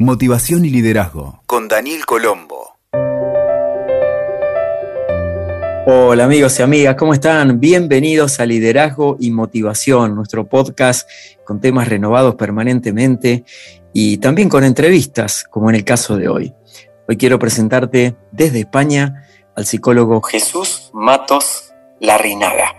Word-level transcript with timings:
Motivación 0.00 0.64
y 0.64 0.70
liderazgo. 0.70 1.42
Con 1.46 1.66
Daniel 1.66 2.06
Colombo. 2.06 2.78
Hola 5.88 6.22
amigos 6.22 6.56
y 6.60 6.62
amigas, 6.62 6.94
¿cómo 6.94 7.14
están? 7.14 7.58
Bienvenidos 7.58 8.38
a 8.38 8.46
Liderazgo 8.46 9.16
y 9.18 9.32
Motivación, 9.32 10.14
nuestro 10.14 10.48
podcast 10.48 11.10
con 11.44 11.60
temas 11.60 11.88
renovados 11.88 12.36
permanentemente 12.36 13.44
y 13.92 14.18
también 14.18 14.48
con 14.48 14.62
entrevistas, 14.62 15.42
como 15.50 15.68
en 15.68 15.74
el 15.74 15.84
caso 15.84 16.16
de 16.16 16.28
hoy. 16.28 16.54
Hoy 17.08 17.16
quiero 17.16 17.40
presentarte 17.40 18.14
desde 18.30 18.60
España 18.60 19.26
al 19.56 19.66
psicólogo 19.66 20.22
Jesús 20.22 20.92
Matos 20.94 21.72
Larrinaga. 21.98 22.77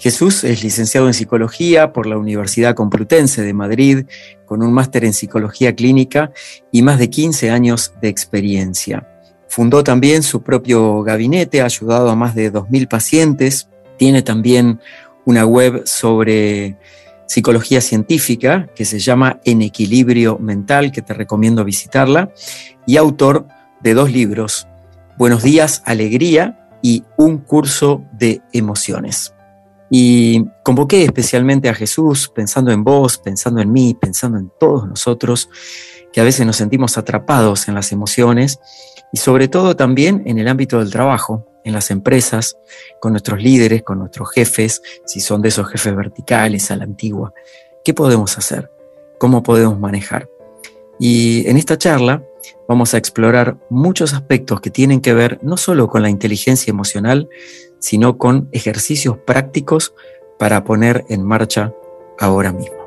Jesús 0.00 0.44
es 0.44 0.64
licenciado 0.64 1.08
en 1.08 1.12
psicología 1.12 1.92
por 1.92 2.06
la 2.06 2.16
Universidad 2.16 2.74
Complutense 2.74 3.42
de 3.42 3.52
Madrid, 3.52 4.06
con 4.46 4.62
un 4.62 4.72
máster 4.72 5.04
en 5.04 5.12
psicología 5.12 5.74
clínica 5.76 6.32
y 6.72 6.80
más 6.80 6.98
de 6.98 7.10
15 7.10 7.50
años 7.50 7.92
de 8.00 8.08
experiencia. 8.08 9.06
Fundó 9.46 9.84
también 9.84 10.22
su 10.22 10.42
propio 10.42 11.02
gabinete, 11.02 11.60
ha 11.60 11.66
ayudado 11.66 12.08
a 12.08 12.16
más 12.16 12.34
de 12.34 12.50
2.000 12.50 12.88
pacientes, 12.88 13.68
tiene 13.98 14.22
también 14.22 14.80
una 15.26 15.44
web 15.44 15.82
sobre 15.84 16.78
psicología 17.26 17.82
científica 17.82 18.70
que 18.74 18.86
se 18.86 19.00
llama 19.00 19.38
En 19.44 19.60
Equilibrio 19.60 20.38
Mental, 20.38 20.92
que 20.92 21.02
te 21.02 21.12
recomiendo 21.12 21.62
visitarla, 21.62 22.32
y 22.86 22.96
autor 22.96 23.46
de 23.82 23.92
dos 23.92 24.10
libros, 24.10 24.66
Buenos 25.18 25.42
días, 25.42 25.82
Alegría 25.84 26.70
y 26.80 27.04
Un 27.18 27.36
curso 27.36 28.02
de 28.12 28.40
emociones. 28.54 29.34
Y 29.90 30.44
convoqué 30.62 31.04
especialmente 31.04 31.68
a 31.68 31.74
Jesús 31.74 32.30
pensando 32.32 32.70
en 32.70 32.84
vos, 32.84 33.18
pensando 33.18 33.60
en 33.60 33.72
mí, 33.72 33.94
pensando 34.00 34.38
en 34.38 34.50
todos 34.58 34.88
nosotros, 34.88 35.50
que 36.12 36.20
a 36.20 36.24
veces 36.24 36.46
nos 36.46 36.56
sentimos 36.56 36.96
atrapados 36.96 37.68
en 37.68 37.74
las 37.74 37.92
emociones 37.92 38.60
y 39.12 39.18
sobre 39.18 39.48
todo 39.48 39.74
también 39.76 40.22
en 40.26 40.38
el 40.38 40.48
ámbito 40.48 40.78
del 40.78 40.90
trabajo, 40.90 41.46
en 41.64 41.72
las 41.72 41.90
empresas, 41.90 42.56
con 43.00 43.12
nuestros 43.12 43.42
líderes, 43.42 43.82
con 43.82 43.98
nuestros 43.98 44.30
jefes, 44.30 44.80
si 45.04 45.20
son 45.20 45.42
de 45.42 45.48
esos 45.48 45.68
jefes 45.68 45.94
verticales 45.94 46.70
a 46.70 46.76
la 46.76 46.84
antigua. 46.84 47.32
¿Qué 47.84 47.92
podemos 47.92 48.38
hacer? 48.38 48.70
¿Cómo 49.18 49.42
podemos 49.42 49.78
manejar? 49.78 50.28
Y 50.98 51.48
en 51.48 51.56
esta 51.56 51.78
charla 51.78 52.22
vamos 52.68 52.94
a 52.94 52.98
explorar 52.98 53.58
muchos 53.68 54.14
aspectos 54.14 54.60
que 54.60 54.70
tienen 54.70 55.00
que 55.00 55.14
ver 55.14 55.38
no 55.42 55.56
solo 55.56 55.88
con 55.88 56.02
la 56.02 56.10
inteligencia 56.10 56.70
emocional, 56.70 57.28
sino 57.80 58.18
con 58.18 58.48
ejercicios 58.52 59.18
prácticos 59.18 59.94
para 60.38 60.64
poner 60.64 61.04
en 61.08 61.24
marcha 61.24 61.74
ahora 62.18 62.52
mismo. 62.52 62.80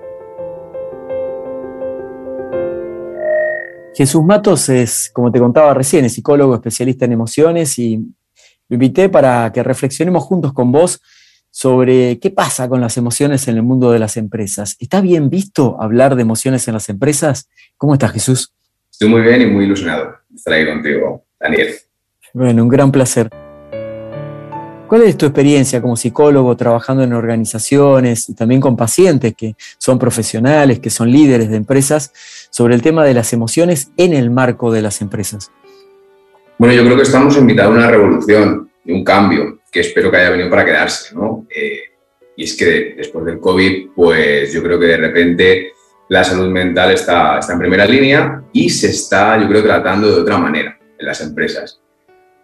Jesús 3.96 4.24
Matos 4.24 4.70
es, 4.70 5.12
como 5.14 5.32
te 5.32 5.40
contaba 5.40 5.74
recién, 5.74 6.06
es 6.06 6.14
psicólogo 6.14 6.56
especialista 6.56 7.06
en 7.06 7.12
emociones 7.12 7.78
y 7.78 7.98
lo 8.70 8.74
invité 8.76 9.10
para 9.10 9.52
que 9.52 9.62
reflexionemos 9.62 10.24
juntos 10.24 10.54
con 10.54 10.72
vos 10.72 11.02
sobre 11.52 12.18
qué 12.18 12.32
pasa 12.32 12.68
con 12.68 12.82
las 12.82 12.98
emociones 12.98 13.48
en 13.48 13.58
el 13.58 13.64
mundo 13.64 13.92
de 13.92 14.00
las 14.00 14.18
empresas. 14.18 14.76
¿Está 14.80 15.02
bien 15.02 15.30
visto 15.30 15.78
hablar 15.80 16.16
de 16.16 16.24
emociones 16.24 16.68
en 16.68 16.74
las 16.74 16.90
empresas? 16.90 17.50
¿Cómo 17.78 17.94
estás, 17.94 18.12
Jesús? 18.12 18.52
Estoy 18.92 19.10
muy 19.10 19.22
bien 19.22 19.42
y 19.42 19.46
muy 19.46 19.66
ilusionado 19.66 20.16
de 20.28 20.36
estar 20.36 20.54
ahí 20.54 20.66
contigo, 20.66 21.26
Daniel. 21.40 21.76
Bueno, 22.34 22.64
un 22.64 22.70
gran 22.70 22.92
placer. 22.92 23.30
¿Cuál 24.94 25.06
es 25.06 25.18
tu 25.18 25.26
experiencia 25.26 25.82
como 25.82 25.98
psicólogo 25.98 26.56
trabajando 26.56 27.02
en 27.02 27.14
organizaciones 27.14 28.30
y 28.30 28.36
también 28.36 28.62
con 28.62 28.78
pacientes 28.78 29.34
que 29.36 29.56
son 29.80 29.98
profesionales, 29.98 30.78
que 30.82 30.92
son 30.92 31.12
líderes 31.12 31.50
de 31.50 31.56
empresas, 31.56 32.14
sobre 32.52 32.76
el 32.76 32.84
tema 32.84 33.04
de 33.04 33.16
las 33.16 33.34
emociones 33.34 33.90
en 33.98 34.14
el 34.14 34.30
marco 34.30 34.72
de 34.72 34.84
las 34.84 35.02
empresas? 35.02 35.52
Bueno, 36.60 36.76
yo 36.76 36.84
creo 36.84 36.96
que 36.96 37.02
estamos 37.02 37.36
invitados 37.38 37.74
a 37.74 37.78
una 37.80 37.90
revolución 37.90 38.70
y 38.86 38.92
un 38.92 39.04
cambio 39.04 39.62
que 39.72 39.80
espero 39.80 40.12
que 40.12 40.18
haya 40.18 40.30
venido 40.30 40.52
para 40.52 40.64
quedarse, 40.64 41.16
¿no? 41.16 41.48
Eh, 41.50 41.80
y 42.38 42.44
es 42.44 42.56
que 42.56 42.94
después 42.96 43.26
del 43.26 43.40
COVID, 43.40 43.94
pues 43.96 44.54
yo 44.54 44.62
creo 44.62 44.80
que 44.80 44.86
de 44.86 44.98
repente 44.98 45.72
la 46.10 46.24
salud 46.24 46.52
mental 46.52 46.92
está, 46.92 47.40
está 47.40 47.54
en 47.54 47.60
primera 47.60 47.88
línea 47.88 48.44
y 48.54 48.70
se 48.70 48.92
está, 48.92 49.42
yo 49.42 49.48
creo, 49.48 49.64
tratando 49.64 50.14
de 50.14 50.22
otra 50.22 50.38
manera 50.38 50.78
en 51.00 51.04
las 51.04 51.20
empresas. 51.20 51.82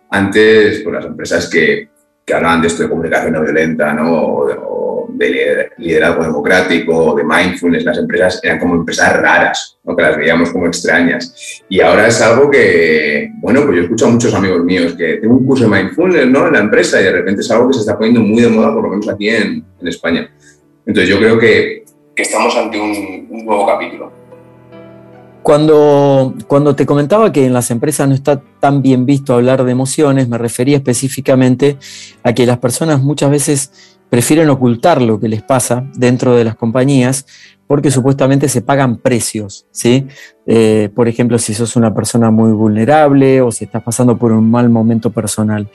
Antes, 0.10 0.82
pues 0.82 0.96
las 0.96 1.06
empresas 1.06 1.48
que 1.48 1.90
que 2.30 2.36
hablaban 2.36 2.62
de 2.62 2.68
esto 2.68 2.84
de 2.84 2.90
comunicación 2.90 3.34
no 3.34 3.42
violenta, 3.42 3.92
¿no? 3.92 4.14
O 4.14 5.08
de, 5.12 5.72
liderazgo 5.78 6.24
democrático, 6.24 7.16
de 7.16 7.24
mindfulness, 7.24 7.84
las 7.84 7.98
empresas 7.98 8.40
eran 8.44 8.60
como 8.60 8.76
empresas 8.76 9.20
raras, 9.20 9.80
¿no? 9.84 9.96
que 9.96 10.04
las 10.04 10.16
veíamos 10.16 10.52
como 10.52 10.68
extrañas. 10.68 11.64
Y 11.68 11.82
ahora 11.82 12.08
es 12.08 12.22
algo 12.22 12.52
que, 12.52 13.32
bueno, 13.42 13.64
pues 13.64 13.78
yo 13.78 13.84
escucho 13.84 14.06
a 14.06 14.10
muchos 14.12 14.34
amigos 14.34 14.64
míos 14.64 14.94
que 14.94 15.16
tengo 15.16 15.36
un 15.36 15.46
curso 15.46 15.68
de 15.68 15.76
mindfulness 15.76 16.28
¿no? 16.28 16.48
en 16.48 16.54
la 16.54 16.60
empresa 16.60 17.02
y 17.02 17.06
de 17.06 17.12
repente 17.12 17.42
es 17.42 17.50
algo 17.50 17.68
que 17.68 17.74
se 17.74 17.80
está 17.80 17.98
poniendo 17.98 18.22
muy 18.22 18.44
de 18.44 18.50
moda, 18.50 18.72
por 18.72 18.84
lo 18.84 18.90
menos 18.90 19.10
aquí 19.10 19.28
en, 19.30 19.66
en 19.82 19.88
España. 19.88 20.30
Entonces 20.86 21.10
yo 21.10 21.18
creo 21.18 21.40
que, 21.40 21.84
que 22.16 22.22
estamos 22.22 22.56
ante 22.56 22.80
un, 22.80 23.28
un 23.32 23.46
nuevo 23.46 23.66
capítulo. 23.66 24.19
Cuando, 25.44 26.36
cuando 26.48 26.76
te 26.76 26.86
comentaba 26.86 27.32
que 27.32 27.46
en 27.46 27.54
las 27.54 27.72
empresas 27.72 28.08
no 28.08 28.14
está 28.14 28.42
tan 28.60 28.82
bien 28.82 29.06
visto 29.06 29.34
hablar 29.34 29.64
de 29.64 29.72
emociones, 29.72 30.28
me 30.28 30.38
refería 30.38 30.78
específicamente 30.78 31.78
a 32.24 32.34
que 32.34 32.46
las 32.46 32.60
personas 32.60 33.02
muchas 33.02 33.32
veces 33.32 33.72
prefieren 34.10 34.50
ocultar 34.50 35.02
lo 35.02 35.20
que 35.20 35.30
les 35.30 35.42
pasa 35.42 35.86
dentro 35.96 36.36
de 36.36 36.44
las 36.44 36.56
compañías 36.56 37.26
porque 37.68 37.92
supuestamente 37.92 38.50
se 38.50 38.64
pagan 38.64 38.98
precios, 38.98 39.68
¿sí? 39.70 40.08
Eh, 40.48 40.90
por 40.96 41.08
ejemplo, 41.08 41.38
si 41.38 41.54
sos 41.54 41.76
una 41.76 41.94
persona 41.94 42.32
muy 42.32 42.52
vulnerable 42.52 43.42
o 43.42 43.52
si 43.52 43.66
estás 43.66 43.84
pasando 43.84 44.18
por 44.18 44.32
un 44.32 44.50
mal 44.50 44.72
momento 44.72 45.12
personal. 45.12 45.70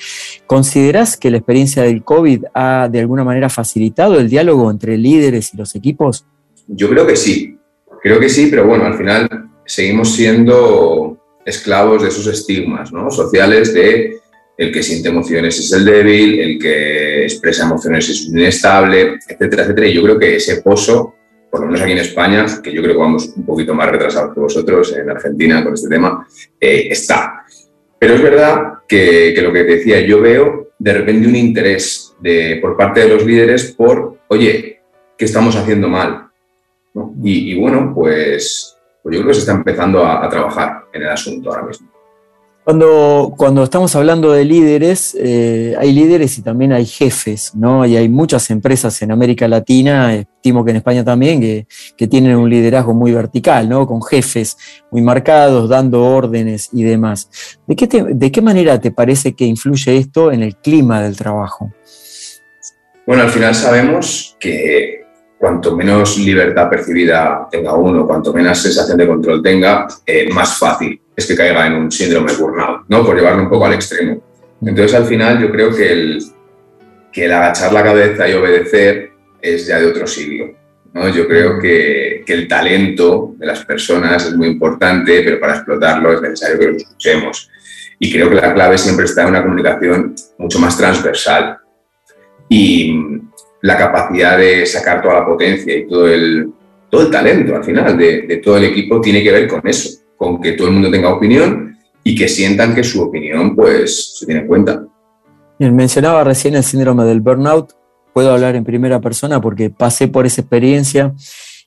¿Considerás 0.48 1.16
que 1.16 1.30
la 1.30 1.36
experiencia 1.36 1.84
del 1.84 2.02
COVID 2.02 2.46
ha 2.52 2.88
de 2.90 2.98
alguna 2.98 3.22
manera 3.22 3.48
facilitado 3.48 4.18
el 4.18 4.28
diálogo 4.28 4.72
entre 4.72 4.98
líderes 4.98 5.54
y 5.54 5.56
los 5.56 5.76
equipos? 5.76 6.26
Yo 6.66 6.88
creo 6.90 7.06
que 7.06 7.14
sí, 7.14 7.60
creo 8.02 8.18
que 8.18 8.28
sí, 8.28 8.48
pero 8.50 8.66
bueno, 8.66 8.86
al 8.86 8.94
final 8.94 9.50
seguimos 9.66 10.14
siendo 10.14 11.18
esclavos 11.44 12.02
de 12.02 12.08
esos 12.08 12.26
estigmas 12.26 12.92
¿no? 12.92 13.10
sociales 13.10 13.74
de 13.74 14.18
el 14.56 14.72
que 14.72 14.82
siente 14.82 15.08
emociones 15.08 15.58
es 15.58 15.72
el 15.72 15.84
débil, 15.84 16.40
el 16.40 16.58
que 16.58 17.24
expresa 17.24 17.64
emociones 17.64 18.08
es 18.08 18.26
inestable, 18.26 19.18
etcétera, 19.28 19.64
etcétera. 19.64 19.88
Y 19.88 19.94
yo 19.94 20.02
creo 20.02 20.18
que 20.18 20.36
ese 20.36 20.62
pozo, 20.62 21.14
por 21.50 21.60
lo 21.60 21.66
menos 21.66 21.80
aquí 21.80 21.92
en 21.92 21.98
España, 21.98 22.46
que 22.62 22.72
yo 22.72 22.82
creo 22.82 22.94
que 22.94 23.00
vamos 23.00 23.32
un 23.36 23.44
poquito 23.44 23.74
más 23.74 23.90
retrasados 23.90 24.32
que 24.32 24.40
vosotros 24.40 24.94
en 24.96 25.10
Argentina 25.10 25.64
con 25.64 25.74
este 25.74 25.88
tema, 25.88 26.26
eh, 26.60 26.86
está. 26.90 27.44
Pero 27.98 28.14
es 28.14 28.22
verdad 28.22 28.74
que, 28.86 29.34
lo 29.42 29.52
que 29.52 29.64
te 29.64 29.76
decía, 29.76 30.00
yo 30.00 30.20
veo 30.20 30.72
de 30.78 30.92
repente 30.92 31.26
un 31.26 31.36
interés 31.36 32.14
de, 32.20 32.58
por 32.60 32.76
parte 32.76 33.00
de 33.00 33.08
los 33.08 33.24
líderes 33.24 33.72
por, 33.72 34.18
oye, 34.28 34.80
¿qué 35.18 35.24
estamos 35.24 35.56
haciendo 35.56 35.88
mal? 35.88 36.28
Y 37.24 37.58
bueno, 37.58 37.92
pues 37.92 38.73
pues 39.04 39.16
yo 39.16 39.20
creo 39.20 39.28
que 39.28 39.34
se 39.34 39.40
está 39.40 39.52
empezando 39.52 40.02
a, 40.02 40.26
trabajar 40.30 40.86
en 40.94 41.02
el 41.02 41.08
asunto 41.10 41.50
ahora 41.50 41.64
mismo. 41.64 41.88
Cuando, 42.64 43.34
cuando 43.36 43.62
estamos 43.62 43.94
hablando 43.94 44.32
de 44.32 44.46
líderes, 44.46 45.14
eh, 45.20 45.74
hay 45.78 45.92
líderes 45.92 46.38
y 46.38 46.42
también 46.42 46.72
hay 46.72 46.86
jefes, 46.86 47.54
¿no? 47.54 47.84
Y 47.84 47.98
hay 47.98 48.08
muchas 48.08 48.48
empresas 48.48 49.02
en 49.02 49.12
América 49.12 49.46
Latina, 49.46 50.14
estimo 50.14 50.64
que 50.64 50.70
en 50.70 50.78
España 50.78 51.04
también, 51.04 51.42
que, 51.42 51.66
que 51.98 52.06
tienen 52.06 52.34
un 52.36 52.48
liderazgo 52.48 52.94
muy 52.94 53.12
vertical, 53.12 53.68
¿no? 53.68 53.86
Con 53.86 54.02
jefes 54.02 54.56
muy 54.90 55.02
marcados, 55.02 55.68
dando 55.68 56.02
órdenes 56.02 56.70
y 56.72 56.84
demás. 56.84 57.28
¿De 57.66 57.76
qué, 57.76 57.86
¿De 57.86 58.32
qué 58.32 58.40
manera 58.40 58.80
te 58.80 58.90
parece 58.90 59.34
que 59.34 59.44
influye 59.44 59.98
esto 59.98 60.32
en 60.32 60.42
el 60.42 60.56
clima 60.56 61.02
del 61.02 61.18
trabajo? 61.18 61.70
Bueno, 63.06 63.24
al 63.24 63.30
final 63.30 63.54
sabemos 63.54 64.38
que 64.40 65.03
cuanto 65.44 65.76
menos 65.76 66.16
libertad 66.16 66.70
percibida 66.70 67.46
tenga 67.50 67.74
uno, 67.74 68.06
cuanto 68.06 68.32
menos 68.32 68.56
sensación 68.56 68.96
de 68.96 69.06
control 69.06 69.42
tenga, 69.42 69.86
eh, 70.06 70.32
más 70.32 70.58
fácil 70.58 70.98
es 71.14 71.26
que 71.26 71.36
caiga 71.36 71.66
en 71.66 71.74
un 71.74 71.92
síndrome 71.92 72.32
burnout, 72.32 72.86
¿no? 72.88 73.04
Por 73.04 73.14
llevarlo 73.14 73.42
un 73.42 73.50
poco 73.50 73.66
al 73.66 73.74
extremo. 73.74 74.22
Entonces, 74.62 74.94
al 74.94 75.04
final, 75.04 75.38
yo 75.42 75.50
creo 75.50 75.70
que 75.70 75.92
el, 75.92 76.24
que 77.12 77.26
el 77.26 77.32
agachar 77.34 77.74
la 77.74 77.84
cabeza 77.84 78.26
y 78.26 78.32
obedecer 78.32 79.10
es 79.42 79.66
ya 79.66 79.78
de 79.78 79.86
otro 79.88 80.06
siglo. 80.06 80.54
¿no? 80.94 81.10
Yo 81.10 81.28
creo 81.28 81.58
que, 81.60 82.22
que, 82.24 82.32
el 82.32 82.48
talento 82.48 83.34
de 83.36 83.46
las 83.46 83.66
personas 83.66 84.24
es 84.24 84.34
muy 84.34 84.48
importante, 84.48 85.20
pero 85.22 85.38
para 85.38 85.56
explotarlo 85.56 86.14
es 86.14 86.22
necesario 86.22 86.58
que 86.58 86.66
lo 86.68 86.76
escuchemos. 86.78 87.50
Y 87.98 88.10
creo 88.10 88.30
que 88.30 88.36
la 88.36 88.54
clave 88.54 88.78
siempre 88.78 89.04
está 89.04 89.24
en 89.24 89.28
una 89.28 89.42
comunicación 89.42 90.14
mucho 90.38 90.58
más 90.58 90.74
transversal. 90.78 91.58
Y, 92.48 92.98
la 93.64 93.78
capacidad 93.78 94.36
de 94.36 94.66
sacar 94.66 95.00
toda 95.00 95.20
la 95.20 95.26
potencia 95.26 95.74
y 95.74 95.88
todo 95.88 96.06
el, 96.06 96.52
todo 96.90 97.00
el 97.00 97.10
talento 97.10 97.56
al 97.56 97.64
final 97.64 97.96
de, 97.96 98.38
todo 98.44 98.58
el 98.58 98.64
equipo 98.64 99.00
tiene 99.00 99.22
que 99.22 99.32
ver 99.32 99.48
con 99.48 99.66
eso, 99.66 100.02
con 100.18 100.38
que 100.38 100.52
todo 100.52 100.68
el 100.68 100.74
mundo 100.74 100.90
tenga 100.90 101.14
opinión 101.14 101.74
y 102.02 102.14
que 102.14 102.28
sientan 102.28 102.74
que 102.74 102.84
su 102.84 103.00
opinión 103.00 103.56
pues 103.56 104.18
se 104.18 104.26
tiene 104.26 104.42
en 104.42 104.46
cuenta. 104.48 104.84
Bien, 105.58 105.74
mencionaba 105.74 106.22
recién 106.24 106.54
el 106.56 106.62
síndrome 106.62 107.04
del 107.04 107.22
burnout, 107.22 107.72
puedo 108.12 108.34
hablar 108.34 108.54
en 108.54 108.64
primera 108.64 109.00
persona 109.00 109.40
porque 109.40 109.70
pasé 109.70 110.08
por 110.08 110.26
esa 110.26 110.42
experiencia 110.42 111.14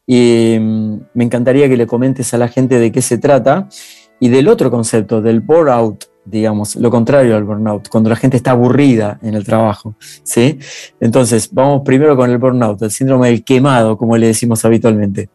Y 0.05 0.55
mm, 0.59 0.99
me 1.15 1.23
encantaría 1.23 1.67
que 1.67 1.77
le 1.77 1.87
comentes 1.87 2.31
a 2.35 2.37
la 2.37 2.47
gente 2.47 2.77
de 2.77 2.91
qué 2.91 3.01
se 3.01 3.17
trata 3.17 3.67
y 4.19 4.29
del 4.29 4.49
otro 4.49 4.69
concepto, 4.69 5.19
del 5.19 5.39
burnout, 5.39 6.05
digamos, 6.29 6.75
lo 6.75 6.89
contrario 6.89 7.35
al 7.35 7.43
burnout, 7.43 7.87
cuando 7.89 8.09
la 8.09 8.15
gente 8.15 8.37
está 8.37 8.51
aburrida 8.51 9.19
en 9.21 9.35
el 9.35 9.43
trabajo. 9.45 9.95
¿sí? 10.23 10.59
Entonces, 10.99 11.49
vamos 11.51 11.81
primero 11.85 12.15
con 12.15 12.29
el 12.29 12.37
burnout, 12.37 12.81
el 12.81 12.91
síndrome 12.91 13.29
del 13.29 13.43
quemado, 13.43 13.97
como 13.97 14.17
le 14.17 14.27
decimos 14.27 14.63
habitualmente. 14.65 15.29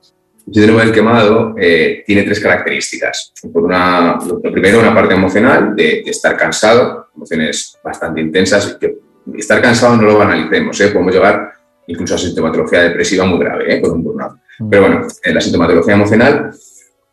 El 0.47 0.55
síndrome 0.55 0.85
del 0.85 0.93
quemado 0.93 1.55
eh, 1.59 2.03
tiene 2.07 2.23
tres 2.25 2.41
características. 2.41 3.33
Por 3.53 3.65
una, 3.65 4.19
lo 4.27 4.41
primero, 4.41 4.81
una 4.81 4.95
parte 4.95 5.15
emocional 5.15 5.75
de, 5.75 6.01
estar 6.01 6.37
cansado, 6.37 7.09
emociones 7.17 7.79
bastante 7.83 8.21
intensas. 8.21 8.77
Que 8.81 8.99
estar 9.35 9.63
cansado 9.63 9.97
no 9.97 10.03
lo 10.03 10.21
analicemos, 10.21 10.81
¿eh? 10.81 10.89
podemos 10.89 11.15
llegar 11.15 11.53
incluso 11.87 12.15
a 12.15 12.19
sintomatología 12.19 12.83
depresiva 12.83 13.25
muy 13.25 13.39
grave 13.39 13.77
¿eh? 13.77 13.81
con 13.81 13.93
un 13.93 14.05
burnout. 14.05 14.33
Mm. 14.59 14.69
Pero 14.69 14.83
bueno, 14.83 15.07
en 15.23 15.35
la 15.35 15.41
sintomatología 15.41 15.95
emocional, 15.95 16.51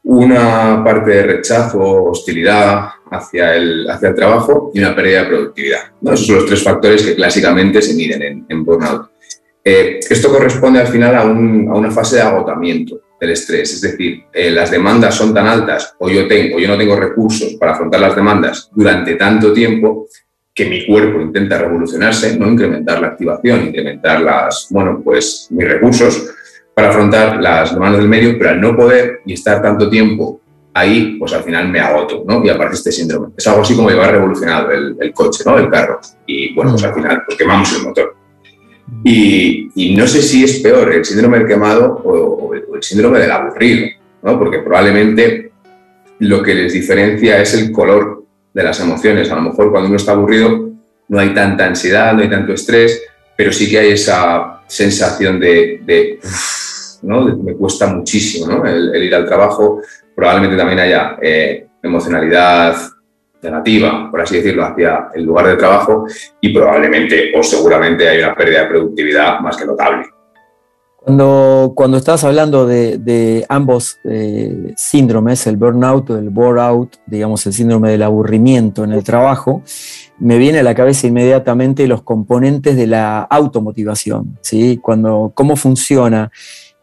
una 0.04 0.84
parte 0.84 1.12
de 1.12 1.24
rechazo, 1.24 1.80
hostilidad 2.06 2.90
hacia 3.12 3.56
el, 3.56 3.90
hacia 3.90 4.10
el 4.10 4.16
trabajo 4.16 4.72
y 4.74 4.80
una 4.80 4.96
pérdida 4.96 5.24
de 5.24 5.30
productividad. 5.30 5.80
Esos 6.04 6.28
son 6.28 6.36
los 6.38 6.46
tres 6.46 6.64
factores 6.64 7.04
que 7.04 7.16
clásicamente 7.16 7.82
se 7.82 7.96
miden 7.96 8.46
en, 8.48 8.66
burnout. 8.66 9.10
Eh, 9.64 10.00
esto 10.10 10.30
corresponde 10.30 10.80
al 10.80 10.88
final 10.88 11.16
a, 11.16 11.22
a, 11.22 11.26
una 11.26 11.92
fase 11.92 12.18
de 12.18 12.22
agotamiento 12.22 13.02
del 13.20 13.32
estrés, 13.32 13.74
es 13.74 13.82
decir, 13.82 14.24
eh, 14.32 14.50
las 14.50 14.72
demandas 14.72 15.14
son 15.14 15.34
tan 15.34 15.46
altas 15.46 15.94
o 16.00 16.10
yo, 16.10 16.26
tengo, 16.26 16.58
yo 16.58 16.70
no 16.70 16.78
tengo 16.78 16.96
recursos 16.96 17.56
para 17.56 17.74
afrontar 17.74 18.00
las 18.00 18.16
demandas 18.16 18.70
durante 18.74 19.16
tanto 19.16 19.52
tiempo 19.52 20.08
que 20.54 20.66
mi 20.66 20.86
cuerpo 20.86 21.22
intenta 21.22 21.58
revolucionarse, 21.58 22.38
no 22.38 22.48
incrementar 22.48 23.02
la 23.02 23.08
activación, 23.08 23.68
incrementar 23.68 24.22
las, 24.22 24.68
bueno, 24.70 25.02
pues 25.04 25.48
mis 25.52 25.68
recursos 25.68 26.34
para 26.80 26.92
afrontar 26.92 27.42
las 27.42 27.74
demandas 27.74 28.00
del 28.00 28.08
medio, 28.08 28.38
pero 28.38 28.52
al 28.52 28.62
no 28.62 28.74
poder 28.74 29.20
y 29.26 29.34
estar 29.34 29.62
tanto 29.62 29.90
tiempo 29.90 30.40
ahí, 30.74 31.18
pues 31.20 31.34
al 31.34 31.44
final 31.44 31.68
me 31.68 31.82
agoto, 31.82 32.24
¿no? 32.26 32.42
Y 32.46 32.50
aparece 32.50 32.76
este 32.76 32.92
síndrome. 32.94 33.34
Es 33.38 33.46
algo 33.48 33.64
así 33.64 33.76
como 33.76 33.90
llevar 33.90 34.14
revolucionado 34.14 34.72
el, 34.72 34.96
el 34.98 35.12
coche, 35.12 35.44
¿no? 35.46 35.58
El 35.58 35.70
carro. 35.70 36.00
Y 36.26 36.54
bueno, 36.54 36.72
pues 36.72 36.84
al 36.86 36.94
final 36.94 37.24
pues 37.26 37.38
quemamos 37.38 37.78
el 37.78 37.84
motor. 37.84 38.16
Y, 39.04 39.70
y, 39.76 39.94
no 39.94 40.08
sé 40.08 40.22
si 40.22 40.46
es 40.46 40.60
peor 40.60 40.94
el 40.94 41.04
síndrome 41.04 41.40
del 41.40 41.48
quemado 41.48 42.02
o, 42.06 42.54
el, 42.54 42.64
síndrome 42.82 43.20
del 43.20 43.32
aburrido, 43.32 43.90
¿no? 44.24 44.40
Porque 44.40 44.60
probablemente 44.60 45.52
lo 46.20 46.42
que 46.42 46.56
les 46.56 46.72
diferencia 46.72 47.42
es 47.42 47.56
el 47.56 47.74
color 47.74 48.24
de 48.54 48.64
las 48.64 48.80
emociones. 48.80 49.30
A 49.30 49.36
lo 49.36 49.42
mejor 49.42 49.70
cuando 49.70 49.90
uno 49.90 49.98
está 49.98 50.14
aburrido 50.14 50.70
no 51.10 51.20
hay 51.20 51.34
tanta 51.34 51.66
ansiedad, 51.66 52.14
no 52.14 52.22
hay 52.22 52.30
tanto 52.30 52.54
estrés, 52.54 53.02
pero 53.36 53.52
sí 53.52 53.70
que 53.70 53.80
hay 53.80 53.92
esa 53.92 54.60
sensación 54.70 55.40
de, 55.40 56.20
me 57.04 57.56
cuesta 57.56 57.88
muchísimo 57.88 58.66
el, 58.66 59.04
ir 59.04 59.16
al 59.16 59.26
trabajo. 59.26 59.82
Probablemente 60.16 60.58
también 60.58 60.80
haya 60.80 61.18
eh, 61.22 61.68
emocionalidad 61.82 62.76
negativa, 63.42 64.10
por 64.12 64.22
así 64.22 64.38
decirlo, 64.38 64.66
hacia 64.66 65.10
el 65.14 65.24
lugar 65.24 65.48
de 65.48 65.56
trabajo 65.56 66.06
y 66.42 66.54
probablemente 66.54 67.32
o 67.38 67.42
seguramente 67.42 68.08
hay 68.08 68.20
una 68.20 68.36
pérdida 68.36 68.64
de 68.64 68.68
productividad 68.68 69.40
más 69.40 69.56
que 69.56 69.66
notable. 69.66 70.08
Cuando, 70.98 71.72
cuando 71.76 71.98
estás 71.98 72.26
hablando 72.26 72.68
de, 72.68 73.46
ambos 73.48 74.00
eh, 74.04 74.74
síndromes, 74.76 75.48
el 75.48 75.56
burnout 75.56 76.10
o 76.10 76.18
el 76.18 76.30
bore-out, 76.30 76.98
digamos 77.08 77.46
el 77.48 77.54
síndrome 77.54 77.92
del 77.92 78.04
aburrimiento 78.04 78.84
en 78.84 78.92
el 78.92 79.04
trabajo, 79.04 79.64
me 80.20 80.38
viene 80.38 80.60
a 80.60 80.64
la 80.64 80.76
cabeza 80.76 81.08
inmediatamente 81.08 81.88
los 81.88 82.04
componentes 82.04 82.76
de 82.76 82.88
la 82.88 83.22
automotivación, 83.22 84.38
¿sí? 84.42 84.78
Cuando, 84.82 85.32
cómo 85.34 85.56
funciona 85.56 86.32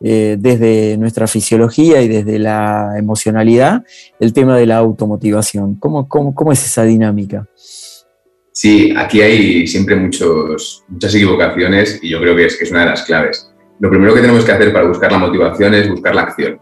eh, 0.00 0.36
desde 0.38 0.96
nuestra 0.98 1.26
fisiología 1.26 2.02
y 2.02 2.08
desde 2.08 2.38
la 2.38 2.94
emocionalidad 2.98 3.84
el 4.20 4.32
tema 4.32 4.56
de 4.56 4.66
la 4.66 4.76
automotivación. 4.76 5.76
¿Cómo, 5.76 6.08
cómo, 6.08 6.34
cómo 6.34 6.52
es 6.52 6.64
esa 6.64 6.84
dinámica? 6.84 7.46
Sí, 8.52 8.94
aquí 8.96 9.20
hay 9.20 9.66
siempre 9.66 9.96
muchos, 9.96 10.84
muchas 10.88 11.14
equivocaciones 11.14 12.00
y 12.02 12.10
yo 12.10 12.20
creo 12.20 12.34
que 12.34 12.46
es, 12.46 12.56
que 12.56 12.64
es 12.64 12.70
una 12.70 12.80
de 12.80 12.86
las 12.86 13.02
claves 13.02 13.50
lo 13.78 13.90
primero 13.90 14.14
que 14.14 14.20
tenemos 14.20 14.44
que 14.44 14.52
hacer 14.52 14.72
para 14.72 14.86
buscar 14.86 15.12
la 15.12 15.18
motivación 15.18 15.74
es 15.74 15.88
buscar 15.88 16.14
la 16.14 16.22
acción. 16.22 16.60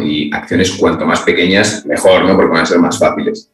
Y 0.00 0.34
acciones 0.34 0.72
cuanto 0.72 1.06
más 1.06 1.20
pequeñas, 1.20 1.86
mejor, 1.86 2.24
¿no? 2.24 2.36
porque 2.36 2.50
van 2.50 2.62
a 2.62 2.66
ser 2.66 2.78
más 2.78 2.98
fáciles. 2.98 3.50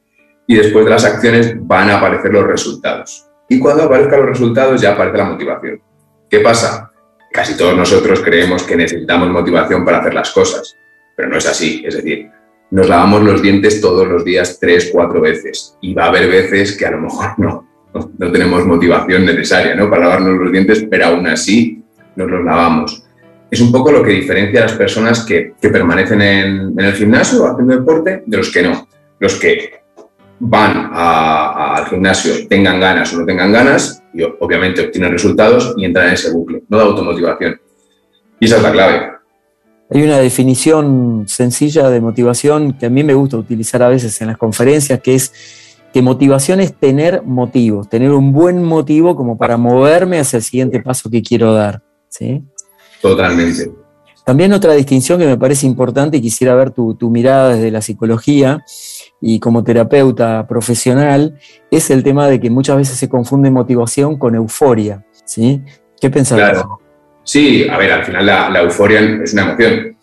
Y 0.47 0.57
después 0.57 0.85
de 0.85 0.91
las 0.91 1.05
acciones 1.05 1.55
van 1.61 1.91
a 1.91 1.99
aparecer 1.99 2.33
los 2.33 2.47
resultados. 2.47 3.27
Y 3.49 3.59
cuando 3.59 3.85
aparezcan 3.85 4.21
los 4.21 4.31
resultados 4.31 4.81
ya 4.81 4.93
aparece 4.93 5.19
la 5.19 5.25
motivación. 5.25 5.81
¿Qué 6.29 6.41
pasa? 6.41 6.91
Casi 7.37 7.55
todos 7.55 7.77
nosotros 7.77 8.21
creemos 8.21 8.63
que 8.63 8.77
necesitamos 8.77 9.29
motivación 9.29 9.85
para 9.85 9.99
hacer 9.99 10.15
las 10.15 10.31
cosas, 10.31 10.75
pero 11.15 11.29
no 11.29 11.37
es 11.37 11.47
así. 11.47 11.85
Es 11.87 11.95
decir, 11.95 12.31
nos 12.71 12.89
lavamos 12.89 13.23
los 13.25 13.43
dientes 13.43 13.79
todos 13.79 14.09
los 14.09 14.25
días 14.25 14.59
tres, 14.59 14.89
cuatro 14.91 15.21
veces. 15.21 15.77
Y 15.83 15.93
va 15.93 16.05
a 16.05 16.09
haber 16.09 16.31
veces 16.31 16.75
que 16.75 16.87
a 16.87 16.93
lo 16.93 17.03
mejor 17.03 17.35
no, 17.39 17.69
no, 17.93 18.33
tenemos 18.33 18.65
motivación 18.65 19.27
necesaria 19.27 19.75
¿no? 19.75 19.91
para 19.91 20.05
lavarnos 20.05 20.39
los 20.39 20.51
dientes, 20.51 20.87
pero 20.91 21.09
aún 21.09 21.27
así 21.27 21.85
nos 22.17 22.31
los 22.31 22.43
lavamos. 22.43 23.05
Es 23.51 23.61
un 23.61 23.71
poco 23.71 23.93
lo 23.93 24.03
que 24.03 24.13
diferencia 24.13 24.61
a 24.61 24.63
las 24.63 24.73
personas 24.73 25.23
que, 25.27 25.53
permanecen 25.61 26.23
en, 26.23 26.81
el 26.81 26.93
gimnasio 26.95 27.47
haciendo 27.47 27.77
deporte 27.77 28.23
de 28.25 28.37
los 28.39 28.51
que 28.51 28.63
no. 28.63 28.89
Los 29.19 29.35
que 29.35 29.83
van 30.39 30.91
al 30.91 31.85
gimnasio, 31.85 32.49
tengan 32.49 32.81
ganas 32.81 33.13
o 33.13 33.19
no 33.19 33.27
tengan 33.27 33.53
ganas, 33.53 34.03
y 34.17 34.23
obviamente 34.41 34.87
obtienen 34.87 35.13
resultados 35.13 35.75
y 35.77 35.85
entran 35.85 36.09
en 36.09 36.15
ese 36.15 36.33
bucle, 36.33 36.63
no 36.69 36.79
de 36.79 36.85
automotivación. 36.85 37.61
Y 38.41 38.47
esa 38.47 38.57
es 38.57 38.63
la 38.63 38.73
clave. 38.73 39.11
Hay 39.91 40.03
una 40.03 40.19
definición 40.19 41.25
sencilla 41.29 41.89
de 41.91 42.01
motivación 42.01 42.73
que 42.73 42.87
a 42.87 42.91
mí 42.91 43.05
me 43.05 43.15
gusta 43.15 43.37
utilizar 43.37 43.83
a 43.83 43.89
veces 43.89 44.21
en 44.21 44.29
las 44.29 44.37
conferencias, 44.37 45.01
que 45.01 45.15
es 45.15 45.33
que 45.93 46.03
motivación 46.03 46.61
es 46.61 46.75
tener 46.75 47.23
motivos, 47.23 47.89
tener 47.89 48.11
un 48.11 48.33
buen 48.33 48.63
motivo 48.63 49.17
como 49.17 49.39
para 49.39 49.57
moverme 49.57 50.19
hacia 50.19 50.39
el 50.39 50.43
siguiente 50.43 50.83
paso 50.83 51.09
que 51.09 51.23
quiero 51.23 51.55
dar. 51.55 51.83
¿sí? 52.09 52.43
Totalmente. 53.01 53.71
También 54.27 54.53
otra 54.53 54.75
distinción 54.75 55.21
que 55.21 55.27
me 55.27 55.39
parece 55.39 55.67
importante 55.67 56.17
y 56.17 56.21
quisiera 56.21 56.55
ver 56.57 56.73
tu, 56.73 56.97
mirada 57.09 57.55
desde 57.55 57.71
la 57.71 57.81
psicología 57.81 58.65
y 59.21 59.41
como 59.41 59.65
terapeuta 59.65 60.47
profesional 60.47 61.39
es 61.71 61.91
el 61.91 62.03
tema 62.03 62.29
de 62.29 62.41
que 62.41 62.51
muchas 62.51 62.77
veces 62.77 62.97
se 62.97 63.09
confunde 63.09 63.51
motivación 63.51 64.19
con 64.19 64.35
euforia. 64.35 65.05
¿sí? 65.25 65.63
¿Qué 66.01 66.11
pensás? 66.11 66.39
Claro. 66.39 66.81
Sí, 67.25 67.67
a 67.69 67.77
ver, 67.77 67.93
al 67.93 68.05
final 68.05 68.25
la, 68.25 68.61
euforia 68.61 69.01
es 69.01 69.33
una 69.33 69.43
emoción. 69.43 69.97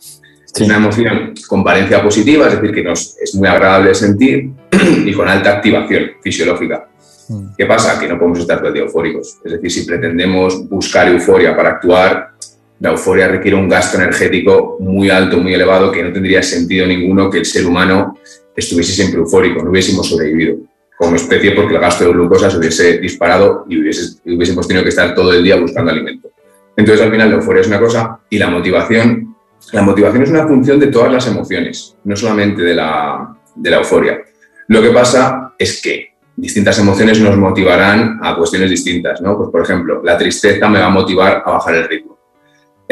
Es 0.53 0.61
una 0.61 0.75
emoción 0.75 1.33
con 1.47 1.63
valencia 1.63 2.03
positiva, 2.03 2.47
es 2.47 2.61
decir, 2.61 2.75
que 2.75 2.83
nos 2.83 3.17
es 3.17 3.33
muy 3.33 3.47
agradable 3.47 3.95
sentir 3.95 4.51
y 5.05 5.11
con 5.13 5.27
alta 5.27 5.53
activación 5.53 6.11
fisiológica. 6.21 6.87
Mm. 7.29 7.55
¿Qué 7.57 7.65
pasa? 7.65 7.99
Que 7.99 8.07
no 8.07 8.19
podemos 8.19 8.39
estar 8.39 8.59
todo 8.59 8.67
el 8.67 8.73
día 8.73 8.83
eufóricos. 8.83 9.39
Es 9.43 9.53
decir, 9.53 9.71
si 9.71 9.85
pretendemos 9.87 10.69
buscar 10.69 11.07
euforia 11.07 11.55
para 11.55 11.69
actuar, 11.69 12.32
la 12.79 12.91
euforia 12.91 13.27
requiere 13.27 13.55
un 13.55 13.69
gasto 13.69 13.97
energético 13.97 14.77
muy 14.79 15.09
alto, 15.09 15.37
muy 15.37 15.53
elevado, 15.53 15.91
que 15.91 16.03
no 16.03 16.11
tendría 16.11 16.43
sentido 16.43 16.85
ninguno 16.85 17.29
que 17.29 17.39
el 17.39 17.45
ser 17.45 17.65
humano 17.65 18.17
estuviese 18.55 18.93
siempre 18.93 19.19
eufórico, 19.19 19.63
no 19.63 19.69
hubiésemos 19.71 20.07
sobrevivido 20.07 20.57
como 20.97 21.15
especie 21.15 21.51
porque 21.51 21.75
el 21.75 21.81
gasto 21.81 22.05
de 22.05 22.11
glucosa 22.11 22.49
se 22.49 22.57
hubiese 22.57 22.97
disparado 22.99 23.65
y 23.67 23.79
hubiésemos 23.79 24.67
tenido 24.67 24.83
que 24.83 24.89
estar 24.89 25.13
todo 25.13 25.33
el 25.33 25.43
día 25.43 25.55
buscando 25.57 25.91
alimento. 25.91 26.29
Entonces, 26.75 27.05
al 27.05 27.11
final, 27.11 27.29
la 27.29 27.35
euforia 27.35 27.61
es 27.61 27.67
una 27.67 27.79
cosa 27.79 28.19
y 28.29 28.37
la 28.37 28.49
motivación, 28.49 29.35
la 29.71 29.81
motivación 29.81 30.23
es 30.23 30.29
una 30.29 30.47
función 30.47 30.79
de 30.79 30.87
todas 30.87 31.11
las 31.11 31.27
emociones, 31.27 31.95
no 32.03 32.15
solamente 32.15 32.61
de 32.61 32.75
la, 32.75 33.35
de 33.55 33.69
la 33.69 33.77
euforia. 33.77 34.21
Lo 34.67 34.81
que 34.81 34.89
pasa 34.89 35.53
es 35.57 35.81
que 35.81 36.13
distintas 36.35 36.79
emociones 36.79 37.19
nos 37.19 37.37
motivarán 37.37 38.19
a 38.21 38.35
cuestiones 38.35 38.69
distintas, 38.69 39.21
¿no? 39.21 39.37
Pues, 39.37 39.49
por 39.49 39.61
ejemplo, 39.61 40.01
la 40.03 40.17
tristeza 40.17 40.67
me 40.69 40.79
va 40.79 40.85
a 40.85 40.89
motivar 40.89 41.43
a 41.45 41.51
bajar 41.51 41.75
el 41.75 41.87
ritmo. 41.87 42.17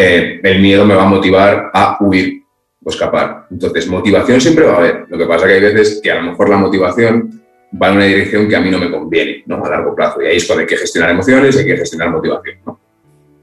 Eh, 0.01 0.39
el 0.43 0.61
miedo 0.61 0.85
me 0.85 0.95
va 0.95 1.03
a 1.03 1.09
motivar 1.09 1.69
a 1.73 1.97
huir 2.01 2.43
o 2.83 2.89
escapar. 2.89 3.45
Entonces, 3.51 3.87
motivación 3.87 4.41
siempre 4.41 4.65
va 4.65 4.73
a 4.73 4.77
haber. 4.77 5.05
Lo 5.07 5.17
que 5.17 5.25
pasa 5.25 5.45
que 5.45 5.53
hay 5.53 5.61
veces 5.61 5.99
que 6.01 6.11
a 6.11 6.15
lo 6.15 6.31
mejor 6.31 6.49
la 6.49 6.57
motivación 6.57 7.41
va 7.81 7.89
en 7.89 7.95
una 7.95 8.05
dirección 8.05 8.47
que 8.47 8.55
a 8.55 8.61
mí 8.61 8.71
no 8.71 8.79
me 8.79 8.89
conviene, 8.89 9.43
¿no? 9.45 9.63
A 9.63 9.69
largo 9.69 9.95
plazo. 9.95 10.21
Y 10.21 10.25
ahí 10.25 10.37
es 10.37 10.45
cuando 10.45 10.61
hay 10.61 10.67
que 10.67 10.77
gestionar 10.77 11.11
emociones 11.11 11.57
hay 11.57 11.65
que 11.65 11.77
gestionar 11.77 12.09
motivación, 12.09 12.57
¿no? 12.65 12.79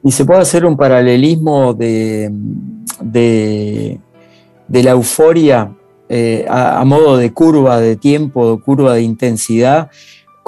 Y 0.02 0.10
se 0.10 0.24
puede 0.24 0.40
hacer 0.40 0.64
un 0.64 0.76
paralelismo 0.76 1.74
de, 1.74 2.30
de, 3.00 3.98
de 4.66 4.82
la 4.82 4.92
euforia 4.92 5.72
eh, 6.10 6.46
a, 6.48 6.82
modo 6.86 7.18
de 7.18 7.32
curva 7.34 7.80
de 7.80 7.96
tiempo, 7.96 8.60
curva 8.64 8.94
de 8.94 9.02
intensidad, 9.02 9.90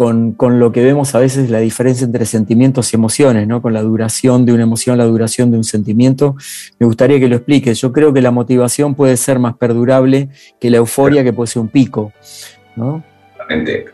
con, 0.01 0.59
lo 0.59 0.73
que 0.73 0.83
vemos 0.83 1.15
a 1.15 1.19
veces 1.19 1.51
la 1.51 1.59
diferencia 1.59 2.07
entre 2.07 2.25
sentimientos 2.25 2.91
y 2.91 2.97
emociones, 2.97 3.47
¿no? 3.47 3.61
con 3.61 3.75
la 3.75 3.83
duración 3.83 4.47
de 4.47 4.55
una 4.55 4.63
emoción, 4.63 4.97
la 4.97 5.05
duración 5.05 5.51
de 5.51 5.59
un 5.59 5.65
sentimiento. 5.65 6.37
Me 6.79 6.87
gustaría 6.87 7.21
que 7.21 7.29
lo 7.29 7.37
expliques. 7.37 7.79
Yo 7.83 7.93
creo 7.93 8.11
que 8.11 8.23
la 8.23 8.31
motivación 8.31 8.95
puede 8.95 9.19
ser 9.19 9.39
más 9.39 9.59
perdurable 9.59 10.31
que 10.59 10.71
la 10.71 10.79
euforia, 10.79 11.23
que 11.23 11.35
puede 11.35 11.49
ser 11.49 11.61
un 11.61 11.69
pico. 11.69 12.15
¿no? 12.77 13.05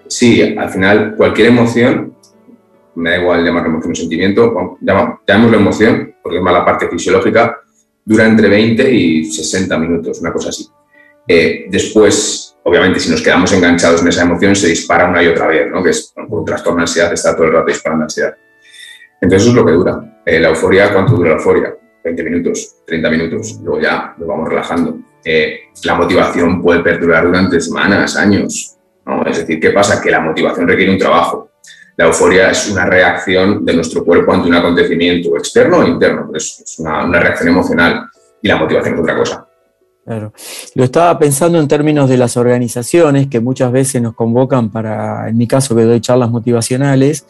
Sí, 0.06 0.56
al 0.56 0.70
final 0.70 1.16
cualquier 1.16 1.48
emoción, 1.48 2.14
me 2.94 3.10
da 3.10 3.18
igual 3.18 3.44
llamarlo 3.44 3.70
emoción 3.70 3.92
o 3.92 3.96
sentimiento, 3.96 4.78
llamémoslo 5.26 5.56
emoción, 5.56 6.14
porque 6.22 6.38
es 6.38 6.44
más 6.44 6.54
la 6.54 6.64
parte 6.64 6.88
fisiológica, 6.88 7.56
dura 8.04 8.26
entre 8.26 8.48
20 8.48 8.94
y 8.94 9.24
60 9.24 9.76
minutos, 9.76 10.20
una 10.20 10.32
cosa 10.32 10.50
así. 10.50 10.68
Eh, 11.26 11.66
después, 11.68 12.45
obviamente, 12.66 12.98
si 12.98 13.10
nos 13.10 13.22
quedamos 13.22 13.52
enganchados 13.52 14.02
en 14.02 14.08
esa 14.08 14.22
emoción, 14.22 14.56
se 14.56 14.66
dispara 14.66 15.08
una 15.08 15.22
y 15.22 15.28
otra 15.28 15.46
vez, 15.46 15.70
¿no? 15.70 15.82
que 15.84 15.90
es 15.90 16.12
un 16.16 16.44
trastorno 16.44 16.78
de 16.78 16.82
ansiedad, 16.82 17.12
está 17.12 17.34
todo 17.36 17.46
el 17.46 17.52
rato 17.52 17.66
disparando 17.66 18.04
ansiedad. 18.04 18.34
Entonces, 19.20 19.42
eso 19.42 19.50
es 19.50 19.56
lo 19.56 19.64
que 19.64 19.72
dura. 19.72 20.20
Eh, 20.26 20.40
la 20.40 20.48
euforia, 20.48 20.92
¿cuánto 20.92 21.14
dura 21.14 21.30
la 21.30 21.36
euforia? 21.36 21.74
20 22.02 22.22
minutos, 22.24 22.76
30 22.84 23.10
minutos, 23.10 23.60
luego 23.62 23.80
ya 23.80 24.14
nos 24.18 24.26
vamos 24.26 24.48
relajando. 24.48 24.98
Eh, 25.24 25.60
la 25.84 25.94
motivación 25.94 26.60
puede 26.60 26.80
perdurar 26.80 27.24
durante 27.24 27.60
semanas, 27.60 28.16
años. 28.16 28.76
Es 29.26 29.38
decir, 29.38 29.60
¿qué 29.60 29.70
pasa? 29.70 30.02
Que 30.02 30.10
la 30.10 30.20
motivación 30.20 30.66
requiere 30.66 30.90
un 30.90 30.98
trabajo. 30.98 31.50
La 31.96 32.06
euforia 32.06 32.50
es 32.50 32.68
una 32.68 32.84
reacción 32.84 33.64
de 33.64 33.74
nuestro 33.74 34.04
cuerpo 34.04 34.32
ante 34.32 34.48
un 34.48 34.54
acontecimiento 34.54 35.36
externo 35.36 35.78
o 35.78 35.86
interno, 35.86 36.30
es, 36.34 36.60
es 36.60 36.78
una, 36.80 37.04
una 37.04 37.20
reacción 37.20 37.48
emocional 37.48 38.08
y 38.42 38.48
la 38.48 38.56
motivación 38.56 38.94
es 38.94 39.00
otra 39.00 39.16
cosa. 39.16 39.46
Claro. 40.06 40.32
Lo 40.76 40.84
estaba 40.84 41.18
pensando 41.18 41.58
en 41.58 41.66
términos 41.66 42.08
de 42.08 42.16
las 42.16 42.36
organizaciones 42.36 43.26
que 43.26 43.40
muchas 43.40 43.72
veces 43.72 44.00
nos 44.00 44.14
convocan 44.14 44.70
para, 44.70 45.28
en 45.28 45.36
mi 45.36 45.48
caso 45.48 45.74
que 45.74 45.82
doy 45.82 46.00
charlas 46.00 46.30
motivacionales, 46.30 47.26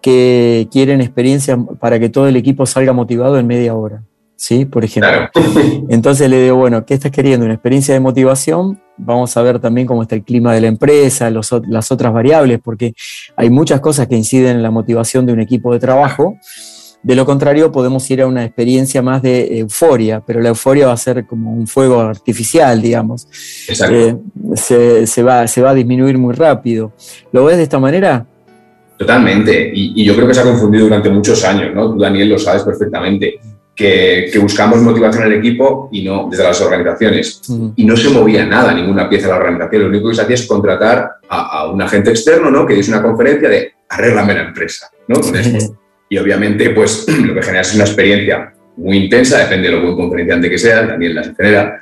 que 0.00 0.68
quieren 0.70 1.00
experiencias 1.00 1.58
para 1.80 1.98
que 1.98 2.08
todo 2.08 2.28
el 2.28 2.36
equipo 2.36 2.66
salga 2.66 2.92
motivado 2.92 3.36
en 3.36 3.48
media 3.48 3.74
hora. 3.74 4.04
¿Sí? 4.36 4.64
Por 4.64 4.84
ejemplo. 4.84 5.28
Entonces 5.88 6.30
le 6.30 6.40
digo, 6.40 6.56
bueno, 6.56 6.86
¿qué 6.86 6.94
estás 6.94 7.10
queriendo? 7.10 7.46
¿Una 7.46 7.54
experiencia 7.54 7.94
de 7.94 8.00
motivación? 8.00 8.80
Vamos 8.96 9.36
a 9.36 9.42
ver 9.42 9.58
también 9.58 9.86
cómo 9.88 10.02
está 10.02 10.14
el 10.14 10.22
clima 10.22 10.54
de 10.54 10.60
la 10.60 10.68
empresa, 10.68 11.30
las 11.30 11.90
otras 11.90 12.12
variables, 12.12 12.60
porque 12.62 12.94
hay 13.36 13.50
muchas 13.50 13.80
cosas 13.80 14.06
que 14.06 14.14
inciden 14.14 14.58
en 14.58 14.62
la 14.62 14.70
motivación 14.70 15.26
de 15.26 15.32
un 15.32 15.40
equipo 15.40 15.72
de 15.72 15.80
trabajo 15.80 16.36
de 17.04 17.14
lo 17.14 17.26
contrario, 17.26 17.70
podemos 17.70 18.10
ir 18.10 18.22
a 18.22 18.26
una 18.26 18.46
experiencia 18.46 19.02
más 19.02 19.20
de 19.20 19.58
euforia, 19.58 20.22
pero 20.26 20.40
la 20.40 20.48
euforia 20.48 20.86
va 20.86 20.94
a 20.94 20.96
ser 20.96 21.26
como 21.26 21.52
un 21.52 21.66
fuego 21.66 22.00
artificial, 22.00 22.80
digamos. 22.80 23.28
Exacto. 23.68 23.94
Eh, 23.94 25.06
se, 25.06 25.22
va, 25.22 25.46
se 25.46 25.60
va 25.60 25.70
a 25.70 25.74
disminuir 25.74 26.16
muy 26.16 26.34
rápido. 26.34 26.92
¿Lo 27.30 27.44
ves 27.44 27.58
de 27.58 27.64
esta 27.64 27.78
manera? 27.78 28.26
Totalmente. 28.96 29.70
Y, 29.74 30.02
yo 30.02 30.16
creo 30.16 30.26
que 30.26 30.32
se 30.32 30.40
ha 30.40 30.44
confundido 30.44 30.84
durante 30.84 31.10
muchos 31.10 31.44
años, 31.44 31.74
¿no? 31.74 31.92
Tú, 31.92 32.00
Daniel, 32.00 32.30
lo 32.30 32.38
sabes 32.38 32.62
perfectamente. 32.62 33.38
Que, 33.76 34.30
buscamos 34.40 34.80
motivación 34.80 35.24
en 35.24 35.32
el 35.32 35.38
equipo 35.40 35.90
y 35.92 36.04
no 36.04 36.28
desde 36.30 36.44
las 36.44 36.58
organizaciones. 36.62 37.42
Y 37.76 37.84
no 37.84 37.98
se 37.98 38.08
movía 38.08 38.46
nada, 38.46 38.72
ninguna 38.72 39.10
pieza 39.10 39.26
de 39.26 39.32
la 39.34 39.40
organización. 39.40 39.82
Lo 39.82 39.88
único 39.88 40.08
que 40.08 40.14
se 40.14 40.22
hacía 40.22 40.36
es 40.36 40.46
contratar 40.46 41.16
a, 41.28 41.70
un 41.70 41.82
agente 41.82 42.08
externo, 42.08 42.50
¿no? 42.50 42.64
Que 42.64 42.76
dice 42.76 42.90
una 42.92 43.02
conferencia 43.02 43.50
de 43.50 43.72
arréglame 43.90 44.32
la 44.32 44.44
empresa, 44.44 44.90
¿no? 45.06 45.20
Con 45.20 45.36
esto. 45.36 45.76
Y 46.14 46.18
obviamente, 46.18 46.70
pues 46.70 47.06
lo 47.26 47.34
que 47.34 47.42
genera 47.42 47.62
es 47.62 47.74
una 47.74 47.82
experiencia 47.82 48.54
muy 48.76 48.98
intensa, 48.98 49.38
depende 49.38 49.68
de 49.68 49.74
lo 49.74 49.82
buen 49.82 49.96
conferenciante 49.96 50.48
que 50.48 50.58
sea, 50.58 50.86
Daniel 50.86 51.16
las 51.16 51.36
genera, 51.36 51.80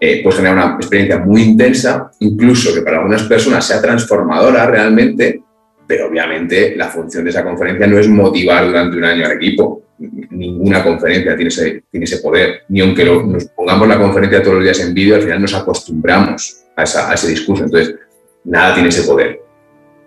eh, 0.00 0.20
pues 0.22 0.36
genera 0.36 0.54
una 0.54 0.76
experiencia 0.76 1.18
muy 1.18 1.42
intensa, 1.42 2.10
incluso 2.20 2.74
que 2.74 2.80
para 2.80 2.96
algunas 2.96 3.24
personas 3.24 3.66
sea 3.66 3.82
transformadora 3.82 4.66
realmente, 4.66 5.42
pero 5.86 6.06
obviamente 6.06 6.74
la 6.76 6.88
función 6.88 7.24
de 7.24 7.30
esa 7.30 7.44
conferencia 7.44 7.86
no 7.86 7.98
es 7.98 8.08
motivar 8.08 8.64
durante 8.64 8.96
un 8.96 9.04
año 9.04 9.26
al 9.26 9.32
equipo. 9.32 9.82
Ninguna 9.98 10.82
conferencia 10.82 11.36
tiene 11.36 11.48
ese, 11.48 11.84
tiene 11.90 12.04
ese 12.04 12.18
poder, 12.20 12.62
ni 12.70 12.80
aunque 12.80 13.04
nos 13.04 13.44
pongamos 13.50 13.86
la 13.86 13.98
conferencia 13.98 14.42
todos 14.42 14.54
los 14.54 14.64
días 14.64 14.80
en 14.80 14.94
vídeo, 14.94 15.16
al 15.16 15.22
final 15.22 15.42
nos 15.42 15.52
acostumbramos 15.52 16.64
a, 16.74 17.10
a 17.10 17.12
ese 17.12 17.28
discurso. 17.28 17.64
Entonces, 17.64 17.96
nada 18.44 18.72
tiene 18.72 18.88
ese 18.88 19.02
poder. 19.02 19.43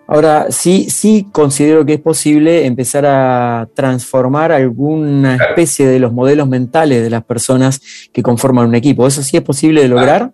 Ahora, 0.07 0.47
sí, 0.51 0.89
sí 0.89 1.27
considero 1.33 1.85
que 1.85 1.95
es 1.95 1.99
posible 1.99 2.65
empezar 2.65 3.05
a 3.05 3.67
transformar 3.75 4.53
alguna 4.53 5.35
especie 5.35 5.85
de 5.85 5.99
los 5.99 6.13
modelos 6.13 6.47
mentales 6.47 7.03
de 7.03 7.09
las 7.09 7.25
personas 7.25 7.81
que 8.13 8.23
conforman 8.23 8.69
un 8.69 8.75
equipo. 8.75 9.05
¿Eso 9.05 9.21
sí 9.21 9.35
es 9.35 9.43
posible 9.43 9.81
de 9.81 9.89
lograr? 9.89 10.31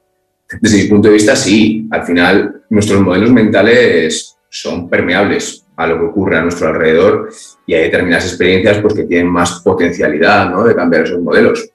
Desde 0.61 0.83
mi 0.83 0.89
punto 0.89 1.07
de 1.07 1.15
vista, 1.15 1.35
sí. 1.35 1.87
Al 1.89 2.03
final, 2.03 2.63
nuestros 2.69 3.01
modelos 3.01 3.31
mentales 3.31 4.37
son 4.47 4.87
permeables 4.87 5.65
a 5.75 5.87
lo 5.87 5.97
que 5.97 6.05
ocurre 6.05 6.37
a 6.37 6.43
nuestro 6.43 6.67
alrededor 6.67 7.29
y 7.65 7.73
hay 7.73 7.85
determinadas 7.85 8.27
experiencias 8.27 8.77
pues, 8.77 8.93
que 8.93 9.05
tienen 9.05 9.27
más 9.27 9.61
potencialidad 9.63 10.51
¿no? 10.51 10.63
de 10.63 10.75
cambiar 10.75 11.05
esos 11.05 11.19
modelos. 11.19 11.67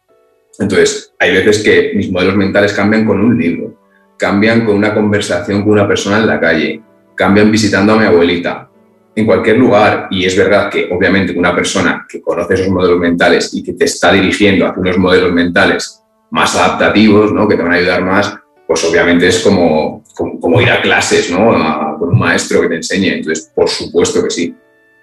Entonces, 0.61 1.13
hay 1.19 1.33
veces 1.33 1.63
que 1.63 1.93
mis 1.97 2.13
modelos 2.13 2.37
mentales 2.37 2.73
cambian 2.73 3.05
con 3.05 3.21
un 3.21 3.37
libro, 3.37 3.77
cambian 4.17 4.65
con 4.65 4.77
una 4.77 4.95
conversación 4.95 5.63
con 5.63 5.73
una 5.73 5.89
persona 5.89 6.19
en 6.19 6.27
la 6.27 6.39
calle, 6.41 6.83
cambian 7.19 7.51
visitando 7.51 7.93
a 7.93 7.99
mi 7.99 8.05
abuelita, 8.07 8.71
en 9.15 9.27
cualquier 9.27 9.59
lugar. 9.59 10.07
Y 10.11 10.25
es 10.25 10.37
verdad 10.37 10.71
que 10.71 10.89
obviamente 10.91 11.37
una 11.37 11.55
persona 11.55 12.07
que 12.09 12.23
conoce 12.23 12.55
esos 12.55 12.69
modelos 12.69 12.99
mentales 12.99 13.53
y 13.53 13.63
que 13.63 13.73
te 13.73 13.85
está 13.85 14.13
dirigiendo 14.13 14.67
hacia 14.67 14.81
unos 14.81 14.99
modelos 14.99 15.33
mentales 15.33 16.03
más 16.31 16.55
adaptativos, 16.55 17.33
¿no? 17.33 17.49
que 17.49 17.57
te 17.57 17.63
van 17.63 17.73
a 17.73 17.77
ayudar 17.77 18.05
más, 18.05 18.35
pues 18.67 18.85
obviamente 18.85 19.27
es 19.27 19.41
como, 19.41 20.05
como, 20.15 20.61
ir 20.61 20.71
a 20.71 20.81
clases 20.81 21.31
¿no? 21.31 21.99
con 21.99 22.11
un 22.11 22.19
maestro 22.19 22.61
que 22.61 22.69
te 22.69 22.77
enseñe. 22.77 23.09
Entonces, 23.15 23.51
por 23.55 23.69
supuesto 23.69 24.23
que 24.23 24.31
sí. 24.31 24.55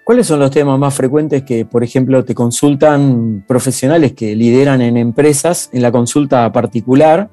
¿Cuáles 0.04 0.28
son 0.28 0.38
los 0.38 0.52
temas 0.52 0.78
más 0.78 0.94
frecuentes 0.94 1.42
que, 1.42 1.64
por 1.64 1.82
ejemplo, 1.82 2.24
te 2.24 2.34
consultan 2.34 3.44
profesionales 3.46 4.12
que 4.12 4.36
lideran 4.36 4.80
en 4.80 4.96
empresas 4.96 5.68
en 5.72 5.82
la 5.82 5.90
consulta 5.90 6.50
particular? 6.52 7.28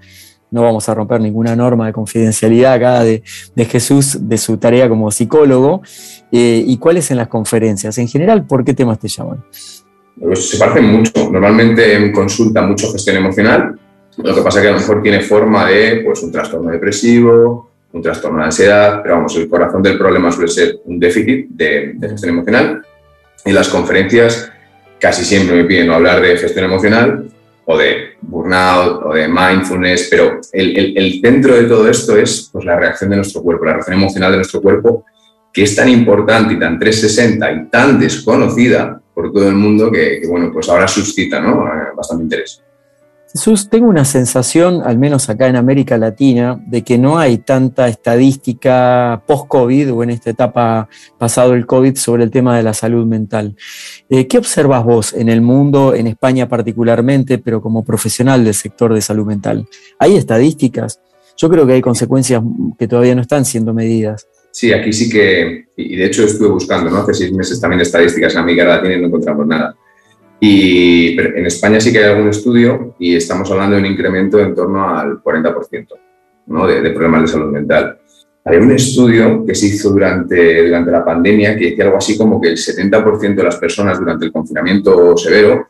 No 0.53 0.61
vamos 0.61 0.87
a 0.87 0.93
romper 0.93 1.19
ninguna 1.19 1.55
norma 1.55 1.87
de 1.87 1.93
confidencialidad 1.93 2.73
acá 2.73 3.03
de, 3.03 3.23
Jesús, 3.65 4.29
de 4.29 4.37
su 4.37 4.57
tarea 4.57 4.87
como 4.87 5.09
psicólogo, 5.09 5.81
eh, 6.31 6.63
y 6.65 6.77
cuáles 6.77 7.09
en 7.11 7.17
las 7.17 7.27
conferencias. 7.27 7.97
En 7.97 8.07
general, 8.07 8.45
¿por 8.45 8.63
qué 8.63 8.73
temas 8.73 8.99
te 8.99 9.07
llaman? 9.07 9.43
Pues 10.19 10.49
se 10.49 10.57
parecen 10.57 10.85
mucho. 10.85 11.29
Normalmente 11.31 11.95
en 11.95 12.11
consulta 12.11 12.61
mucho 12.61 12.91
gestión 12.91 13.17
emocional, 13.17 13.79
lo 14.17 14.35
que 14.35 14.41
pasa 14.41 14.59
es 14.59 14.63
que 14.63 14.69
a 14.69 14.73
lo 14.73 14.79
mejor 14.79 15.01
tiene 15.01 15.21
forma 15.21 15.67
de 15.67 16.01
pues, 16.05 16.21
un 16.21 16.31
trastorno 16.31 16.69
depresivo, 16.69 17.71
un 17.91 18.01
trastorno 18.03 18.39
de 18.39 18.45
ansiedad, 18.45 19.01
pero 19.01 19.15
vamos, 19.15 19.35
el 19.35 19.49
corazón 19.49 19.81
del 19.81 19.97
problema 19.97 20.31
suele 20.31 20.49
ser 20.49 20.75
un 20.85 20.99
déficit 20.99 21.47
de, 21.49 21.95
gestión 21.99 22.35
emocional. 22.35 22.83
En 23.43 23.55
las 23.55 23.69
conferencias 23.69 24.51
casi 24.99 25.25
siempre 25.25 25.55
me 25.55 25.65
piden 25.65 25.89
hablar 25.89 26.21
de 26.21 26.37
gestión 26.37 26.65
emocional 26.65 27.32
o 27.65 27.77
de 27.77 28.15
burnout 28.21 29.03
o 29.05 29.13
de 29.13 29.27
mindfulness, 29.27 30.07
pero 30.09 30.39
el, 30.51 30.97
el, 30.97 31.21
centro 31.21 31.55
de 31.55 31.63
todo 31.63 31.87
esto 31.89 32.17
es 32.17 32.49
pues, 32.51 32.65
la 32.65 32.77
reacción 32.77 33.09
de 33.09 33.17
nuestro 33.17 33.41
cuerpo, 33.41 33.65
la 33.65 33.73
reacción 33.73 33.97
emocional 33.97 34.31
de 34.31 34.37
nuestro 34.37 34.61
cuerpo, 34.61 35.05
que 35.51 35.63
es 35.63 35.75
tan 35.75 35.87
importante 35.89 36.53
y 36.53 36.59
tan 36.59 36.79
360 36.79 37.51
y 37.51 37.69
tan 37.69 37.99
desconocida 37.99 38.99
por 39.13 39.31
todo 39.31 39.47
el 39.47 39.55
mundo 39.55 39.91
que, 39.91 40.23
bueno, 40.27 40.49
pues 40.51 40.67
ahora 40.69 40.87
suscita 40.87 41.39
¿no? 41.39 41.67
Eh, 41.67 41.93
bastante 41.95 42.23
interés. 42.23 42.62
Jesús, 43.35 43.67
tengo 43.67 43.87
una 43.87 44.05
sensación, 44.05 44.83
al 44.85 44.99
menos 44.99 45.27
acá 45.27 45.47
en 45.47 45.55
América 45.55 45.97
Latina, 45.97 46.63
de 46.67 46.83
que 46.83 46.99
no 46.99 47.17
hay 47.17 47.39
tanta 47.39 47.87
estadística 47.87 49.23
post-COVID 49.25 49.91
o 49.91 50.03
en 50.03 50.11
esta 50.11 50.29
etapa 50.29 50.87
pasado 51.17 51.55
el 51.55 51.65
COVID 51.65 51.95
sobre 51.95 52.25
el 52.25 52.29
tema 52.29 52.55
de 52.55 52.61
la 52.61 52.75
salud 52.75 53.07
mental. 53.07 53.55
Eh, 54.07 54.27
¿Qué 54.27 54.37
observas 54.37 54.83
vos 54.83 55.13
en 55.13 55.29
el 55.29 55.41
mundo, 55.41 55.95
en 55.95 56.05
España 56.05 56.47
particularmente, 56.47 57.39
pero 57.39 57.59
como 57.59 57.83
profesional 57.83 58.45
del 58.45 58.53
sector 58.53 58.93
de 58.93 59.01
salud 59.01 59.25
mental? 59.25 59.67
¿Hay 59.97 60.15
estadísticas? 60.15 61.01
Yo 61.35 61.49
creo 61.49 61.65
que 61.65 61.73
hay 61.73 61.81
consecuencias 61.81 62.43
que 62.77 62.87
todavía 62.87 63.15
no 63.15 63.21
están 63.21 63.45
siendo 63.45 63.73
medidas. 63.73 64.27
Sí, 64.51 64.71
aquí 64.71 64.93
sí 64.93 65.09
que, 65.09 65.69
y 65.75 65.95
de 65.95 66.05
hecho 66.05 66.23
estuve 66.23 66.49
buscando, 66.49 66.91
¿no? 66.91 66.97
Hace 66.97 67.15
seis 67.15 67.33
meses 67.33 67.59
también 67.59 67.81
estadísticas 67.81 68.33
en 68.33 68.41
América 68.41 68.65
Latina 68.65 68.93
y 68.93 69.01
no 69.01 69.07
encontramos 69.07 69.47
nada. 69.47 69.75
Y 70.45 71.17
en 71.17 71.45
España 71.45 71.79
sí 71.79 71.93
que 71.93 71.99
hay 71.99 72.11
algún 72.11 72.27
estudio 72.27 72.95
y 72.99 73.15
estamos 73.15 73.49
hablando 73.49 73.77
de 73.77 73.81
un 73.81 73.87
incremento 73.87 74.41
en 74.41 74.53
torno 74.53 74.89
al 74.89 75.23
40% 75.23 75.87
¿no? 76.47 76.67
de, 76.67 76.89
problemas 76.89 77.21
de 77.21 77.27
salud 77.29 77.49
mental. 77.49 77.97
Hay 78.43 78.57
un 78.57 78.73
estudio 78.73 79.45
que 79.45 79.55
se 79.55 79.67
hizo 79.67 79.91
durante, 79.91 80.65
durante 80.65 80.91
la 80.91 81.05
pandemia 81.05 81.55
que 81.55 81.69
decía 81.69 81.85
algo 81.85 81.95
así 81.95 82.17
como 82.17 82.41
que 82.41 82.49
el 82.49 82.57
70% 82.57 83.35
de 83.35 83.43
las 83.43 83.55
personas 83.55 83.97
durante 83.97 84.25
el 84.25 84.33
confinamiento 84.33 85.15
severo 85.15 85.65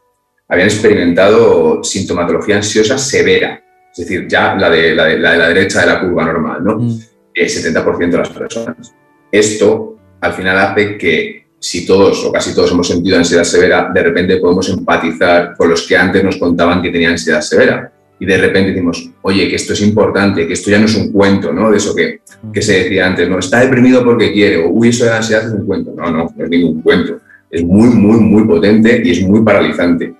habían 0.47 0.69
experimentado 0.69 1.83
sintomatología 1.83 2.55
ansiosa 2.55 2.97
severa, 2.97 3.63
es 3.91 3.97
decir, 3.99 4.27
ya 4.27 4.55
la 4.55 4.71
de 4.71 4.95
la, 4.95 5.05
de, 5.05 5.19
la, 5.19 5.49
derecha 5.49 5.81
de 5.81 5.85
la 5.85 6.01
curva 6.01 6.25
normal, 6.25 6.63
¿no? 6.63 6.79
Mm. 6.79 6.99
El 7.31 7.47
70% 7.47 8.09
de 8.09 8.17
las 8.17 8.29
personas. 8.29 8.95
Esto 9.31 9.97
al 10.19 10.33
final 10.33 10.57
hace 10.57 10.97
que 10.97 11.42
si 11.63 11.85
todos 11.85 12.25
o 12.25 12.31
casi 12.33 12.53
todos 12.53 12.73
hemos 12.73 12.89
sentido 12.89 13.17
ansiedad 13.17 13.45
severa, 13.45 13.89
de 13.93 14.03
repente 14.03 14.35
podemos 14.35 14.67
empatizar 14.67 15.55
con 15.55 15.69
los 15.69 15.87
que 15.87 15.95
antes 15.95 16.21
nos 16.21 16.35
contaban 16.35 16.81
que 16.81 16.89
tenían 16.89 17.13
ansiedad 17.13 17.39
severa. 17.39 17.89
Y 18.19 18.25
de 18.25 18.37
repente 18.37 18.71
decimos, 18.71 19.09
oye, 19.21 19.47
que 19.47 19.55
esto 19.55 19.71
es 19.71 19.81
importante, 19.81 20.45
que 20.45 20.51
esto 20.51 20.69
ya 20.69 20.79
no 20.79 20.87
es 20.87 20.95
un 20.97 21.13
cuento, 21.13 21.53
¿no? 21.53 21.71
De 21.71 21.77
eso 21.77 21.95
que, 21.95 22.19
que 22.53 22.61
se 22.61 22.83
decía 22.83 23.07
antes, 23.07 23.29
no, 23.29 23.39
está 23.39 23.61
deprimido 23.61 24.03
porque 24.03 24.33
quiere, 24.33 24.57
o 24.57 24.71
uy, 24.71 24.89
eso 24.89 25.05
de 25.05 25.13
ansiedad 25.13 25.47
es 25.47 25.53
un 25.53 25.65
cuento. 25.65 25.93
No, 25.95 26.11
no, 26.11 26.33
no 26.35 26.43
es 26.43 26.49
ningún 26.49 26.81
cuento. 26.81 27.19
Es 27.49 27.63
muy, 27.63 27.87
muy, 27.87 28.19
muy 28.19 28.43
potente 28.43 29.01
y 29.01 29.11
es 29.11 29.21
muy 29.21 29.41
paralizante. 29.41 30.13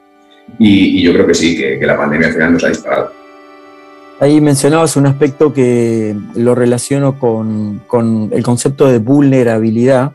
Y, 0.57 1.03
yo 1.03 1.11
creo 1.11 1.27
que 1.27 1.33
sí, 1.33 1.57
que, 1.57 1.77
que 1.77 1.85
la 1.85 1.97
pandemia 1.97 2.27
al 2.27 2.33
final 2.33 2.53
nos 2.53 2.63
ha 2.63 2.69
disparado. 2.69 3.11
Ahí 4.21 4.39
mencionabas 4.39 4.95
un 4.95 5.07
aspecto 5.07 5.51
que 5.51 6.15
lo 6.35 6.55
relaciono 6.55 7.19
con, 7.19 7.81
con 7.85 8.29
el 8.31 8.43
concepto 8.43 8.87
de 8.87 8.99
vulnerabilidad 8.99 10.13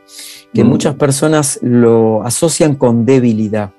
que 0.59 0.65
mm. 0.65 0.67
muchas 0.67 0.97
personas 0.97 1.61
lo 1.63 2.25
asocian 2.25 2.75
con 2.75 3.07
debilidad. 3.07 3.71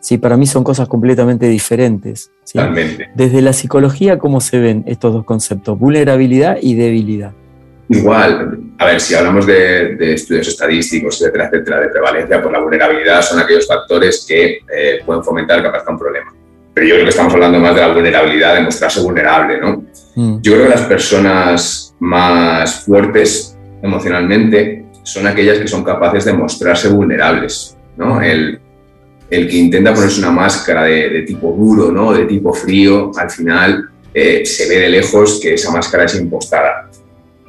Sí, 0.00 0.16
para 0.16 0.38
mí 0.38 0.46
son 0.46 0.64
cosas 0.64 0.88
completamente 0.88 1.46
diferentes. 1.48 2.30
Desde 3.14 3.42
la 3.42 3.52
psicología, 3.52 4.16
¿cómo 4.18 4.40
se 4.40 4.58
ven 4.58 4.84
estos 4.86 5.12
dos 5.12 5.26
conceptos? 5.26 5.78
Vulnerabilidad 5.78 6.56
y 6.62 6.76
debilidad. 6.76 7.32
Igual, 7.90 8.58
a 8.78 8.86
ver, 8.86 9.02
si 9.02 9.14
hablamos 9.14 9.46
de, 9.46 10.14
estudios 10.14 10.48
estadísticos, 10.48 11.20
etcétera, 11.20 11.50
etcétera, 11.52 11.80
de 11.80 11.88
prevalencia, 11.88 12.40
pues 12.40 12.52
la 12.54 12.60
vulnerabilidad 12.60 13.20
son 13.20 13.40
aquellos 13.40 13.66
factores 13.66 14.24
que 14.26 14.60
eh, 14.74 15.00
pueden 15.04 15.22
fomentar 15.22 15.60
que 15.60 15.68
aparezca 15.68 15.92
un 15.92 15.98
problema. 15.98 16.34
Pero 16.72 16.86
yo 16.86 16.94
creo 16.94 17.04
que 17.04 17.10
estamos 17.10 17.34
hablando 17.34 17.58
más 17.58 17.74
de 17.74 17.82
la 17.82 17.92
vulnerabilidad, 17.92 18.54
de 18.54 18.62
mostrarse 18.62 19.02
vulnerable, 19.02 19.60
¿no? 19.60 19.84
Mm. 20.14 20.40
Yo 20.40 20.54
creo 20.54 20.64
que 20.64 20.70
las 20.70 20.86
personas 20.86 21.94
más 22.00 22.86
fuertes 22.86 23.58
emocionalmente 23.82 24.83
son 25.04 25.26
aquellas 25.26 25.58
que 25.58 25.68
son 25.68 25.84
capaces 25.84 26.24
de 26.24 26.32
mostrarse 26.32 26.88
vulnerables, 26.88 27.76
¿no? 27.96 28.20
El, 28.20 28.58
el 29.30 29.48
que 29.48 29.56
intenta 29.56 29.94
ponerse 29.94 30.18
una 30.18 30.30
máscara 30.30 30.84
de, 30.84 31.22
tipo 31.22 31.52
duro, 31.52 31.92
¿no? 31.92 32.12
De 32.12 32.24
tipo 32.24 32.52
frío, 32.52 33.12
al 33.16 33.30
final 33.30 33.90
eh, 34.12 34.44
se 34.44 34.68
ve 34.68 34.80
de 34.80 34.88
lejos 34.88 35.38
que 35.40 35.54
esa 35.54 35.70
máscara 35.70 36.04
es 36.04 36.14
impostada. 36.16 36.90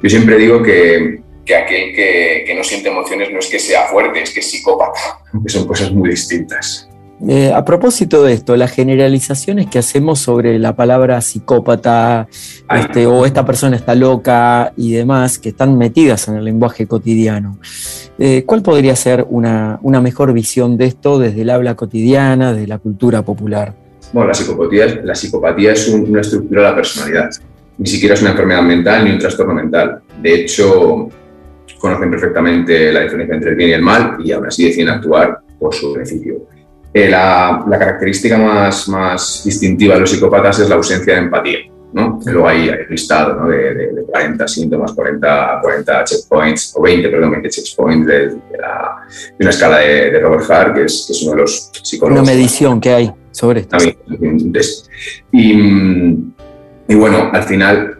Yo 0.02 0.10
siempre 0.10 0.36
digo 0.36 0.62
que, 0.62 1.20
que 1.44 1.56
aquel 1.56 1.94
que, 1.94 2.44
que, 2.46 2.54
no 2.54 2.62
siente 2.62 2.90
emociones 2.90 3.32
no 3.32 3.38
es 3.38 3.46
que 3.46 3.58
sea 3.58 3.86
fuerte, 3.86 4.22
es 4.22 4.32
que 4.32 4.40
es 4.40 4.50
psicópata, 4.50 5.00
que 5.42 5.48
son 5.48 5.66
cosas 5.66 5.90
muy 5.90 6.10
distintas. 6.10 6.88
Eh, 7.26 7.50
a 7.52 7.64
propósito 7.64 8.22
de 8.24 8.34
esto, 8.34 8.56
las 8.56 8.72
generalizaciones 8.72 9.68
que 9.68 9.78
hacemos 9.78 10.18
sobre 10.18 10.58
la 10.58 10.76
palabra 10.76 11.20
psicópata 11.22 12.28
este, 12.74 13.06
o 13.06 13.24
esta 13.24 13.44
persona 13.46 13.76
está 13.76 13.94
loca 13.94 14.72
y 14.76 14.92
demás, 14.92 15.38
que 15.38 15.48
están 15.48 15.78
metidas 15.78 16.28
en 16.28 16.36
el 16.36 16.44
lenguaje 16.44 16.86
cotidiano, 16.86 17.58
eh, 18.18 18.44
¿cuál 18.44 18.62
podría 18.62 18.94
ser 18.96 19.26
una, 19.30 19.78
mejor 19.82 20.32
visión 20.34 20.76
de 20.76 20.86
esto 20.86 21.18
desde 21.18 21.42
el 21.42 21.50
habla 21.50 21.74
cotidiana, 21.74 22.52
de 22.52 22.66
la 22.66 22.78
cultura 22.78 23.22
popular? 23.22 23.74
Bueno, 24.12 24.28
la 24.28 24.34
psicopatía, 24.34 25.00
la 25.02 25.14
psicopatía 25.14 25.72
es 25.72 25.88
una 25.88 26.20
estructura 26.20 26.62
de 26.62 26.68
la 26.68 26.74
personalidad 26.74 27.30
ni 27.78 27.86
siquiera 27.86 28.14
es 28.14 28.22
una 28.22 28.30
enfermedad 28.30 28.62
mental 28.62 29.04
ni 29.04 29.10
un 29.10 29.18
trastorno 29.18 29.54
mental. 29.54 30.00
De 30.22 30.34
hecho, 30.34 31.08
conocen 31.78 32.10
perfectamente 32.10 32.92
la 32.92 33.00
diferencia 33.00 33.34
entre 33.34 33.50
el 33.50 33.56
bien 33.56 33.70
y 33.70 33.72
el 33.74 33.82
mal 33.82 34.16
y 34.24 34.32
aún 34.32 34.46
así 34.46 34.64
deciden 34.64 34.88
actuar 34.88 35.40
por 35.58 35.74
su 35.74 35.92
beneficio. 35.92 36.46
Eh, 36.96 37.10
la, 37.10 37.62
característica 37.78 38.38
más, 38.38 38.88
más 38.88 39.42
distintiva 39.44 39.92
de 39.92 40.00
los 40.00 40.10
psicópatas 40.10 40.60
es 40.60 40.68
la 40.70 40.76
ausencia 40.76 41.12
de 41.12 41.20
empatía. 41.20 41.58
¿no? 41.92 42.18
Luego 42.24 42.48
hay 42.48 42.70
el 42.70 42.86
listado 42.88 43.34
¿no? 43.34 43.48
de, 43.50 44.02
40 44.10 44.48
síntomas, 44.48 44.92
40, 44.94 45.58
40 45.60 46.04
checkpoints, 46.04 46.72
o 46.74 46.80
20, 46.80 47.08
perdón, 47.10 47.32
20 47.32 47.50
checkpoints 47.50 48.06
de, 48.06 48.28
de, 48.28 48.38
una 49.40 49.50
escala 49.50 49.80
de, 49.80 50.18
Robert 50.20 50.50
Hart, 50.50 50.74
que 50.74 50.84
es, 50.84 51.04
que 51.06 51.12
es, 51.12 51.22
uno 51.24 51.32
de 51.32 51.40
los 51.42 51.70
psicólogos. 51.82 52.22
Una 52.22 52.32
medición 52.32 52.80
que 52.80 52.90
hay 52.90 53.12
sobre 53.30 53.60
esto. 53.60 53.76
Y, 55.32 55.52
y 56.88 56.94
bueno, 56.94 57.28
al 57.30 57.42
final, 57.42 57.95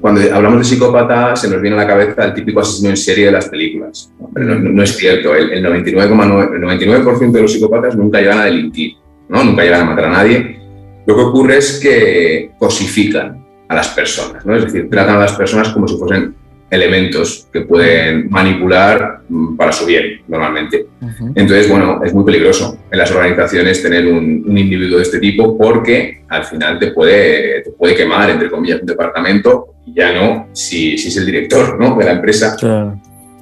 cuando 0.00 0.20
hablamos 0.34 0.58
de 0.60 0.64
psicópata, 0.64 1.36
se 1.36 1.48
nos 1.48 1.60
viene 1.60 1.76
a 1.76 1.80
la 1.80 1.86
cabeza 1.86 2.24
el 2.24 2.34
típico 2.34 2.60
asesino 2.60 2.90
en 2.90 2.96
serie 2.96 3.26
de 3.26 3.32
las 3.32 3.48
películas. 3.48 4.12
No, 4.34 4.82
es 4.82 4.96
cierto. 4.96 5.34
El, 5.34 5.64
99,9% 5.64 7.30
de 7.30 7.42
los 7.42 7.52
psicópatas 7.52 7.96
nunca 7.96 8.20
llegan 8.20 8.38
a 8.38 8.44
delinquir, 8.44 8.94
¿no? 9.28 9.44
nunca 9.44 9.62
llegan 9.62 9.82
a 9.82 9.84
matar 9.84 10.04
a 10.06 10.10
nadie. 10.10 10.58
Lo 11.06 11.14
que 11.14 11.22
ocurre 11.22 11.58
es 11.58 11.78
que 11.80 12.50
cosifican 12.58 13.44
a 13.68 13.74
las 13.74 13.88
personas, 13.88 14.44
¿no? 14.46 14.56
es 14.56 14.64
decir, 14.64 14.88
tratan 14.90 15.16
a 15.16 15.20
las 15.20 15.32
personas 15.32 15.70
como 15.70 15.88
si 15.88 15.96
fuesen 15.96 16.34
elementos 16.70 17.48
que 17.52 17.60
pueden 17.62 18.28
manipular 18.30 19.20
mm, 19.28 19.56
para 19.56 19.72
su 19.72 19.86
bien, 19.86 20.22
normalmente. 20.26 20.86
Entonces, 21.34 21.68
bueno, 21.68 22.00
es 22.04 22.12
muy 22.12 22.24
peligroso 22.24 22.78
en 22.90 22.98
las 22.98 23.10
organizaciones 23.10 23.82
tener 23.82 24.06
un, 24.06 24.44
individuo 24.56 24.96
de 24.96 25.04
este 25.04 25.18
tipo 25.18 25.56
porque 25.56 26.22
al 26.28 26.44
final 26.44 26.78
te 26.78 26.88
puede, 26.92 27.62
te 27.62 27.70
puede 27.70 27.94
quemar, 27.94 28.30
entre 28.30 28.50
comillas, 28.50 28.80
un 28.80 28.86
departamento 28.86 29.74
y 29.86 29.94
ya 29.94 30.12
no 30.12 30.48
si, 30.52 30.98
si 30.98 31.08
es 31.08 31.16
el 31.16 31.26
director 31.26 31.78
¿no? 31.78 31.96
de 31.96 32.04
la 32.04 32.12
empresa. 32.12 32.56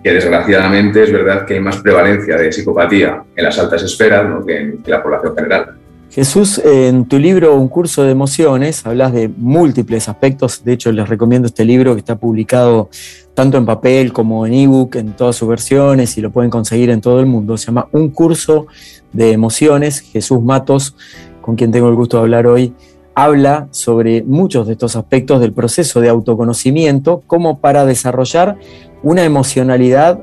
Que 0.02 0.12
desgraciadamente 0.12 1.02
es 1.02 1.10
verdad 1.10 1.46
que 1.46 1.54
hay 1.54 1.60
más 1.60 1.78
prevalencia 1.78 2.36
de 2.36 2.52
psicopatía 2.52 3.22
en 3.34 3.44
las 3.44 3.58
altas 3.58 3.82
esferas 3.84 4.26
que 4.46 4.56
en 4.58 4.82
la 4.86 5.02
población 5.02 5.34
general. 5.34 5.78
Jesús, 6.14 6.62
en 6.64 7.06
tu 7.06 7.18
libro 7.18 7.56
Un 7.56 7.66
curso 7.66 8.04
de 8.04 8.12
emociones 8.12 8.86
hablas 8.86 9.12
de 9.12 9.28
múltiples 9.28 10.08
aspectos, 10.08 10.62
de 10.62 10.74
hecho 10.74 10.92
les 10.92 11.08
recomiendo 11.08 11.48
este 11.48 11.64
libro 11.64 11.94
que 11.94 11.98
está 11.98 12.14
publicado 12.14 12.88
tanto 13.34 13.58
en 13.58 13.66
papel 13.66 14.12
como 14.12 14.46
en 14.46 14.54
ebook, 14.54 14.94
en 14.94 15.14
todas 15.14 15.34
sus 15.34 15.48
versiones 15.48 16.16
y 16.16 16.20
lo 16.20 16.30
pueden 16.30 16.52
conseguir 16.52 16.90
en 16.90 17.00
todo 17.00 17.18
el 17.18 17.26
mundo. 17.26 17.56
Se 17.56 17.66
llama 17.66 17.88
Un 17.90 18.10
curso 18.10 18.68
de 19.12 19.32
emociones. 19.32 20.02
Jesús 20.02 20.40
Matos, 20.40 20.94
con 21.40 21.56
quien 21.56 21.72
tengo 21.72 21.88
el 21.88 21.96
gusto 21.96 22.18
de 22.18 22.22
hablar 22.22 22.46
hoy, 22.46 22.72
habla 23.16 23.66
sobre 23.72 24.22
muchos 24.22 24.68
de 24.68 24.74
estos 24.74 24.94
aspectos 24.94 25.40
del 25.40 25.52
proceso 25.52 26.00
de 26.00 26.10
autoconocimiento 26.10 27.24
como 27.26 27.58
para 27.58 27.84
desarrollar 27.86 28.56
una 29.02 29.24
emocionalidad 29.24 30.20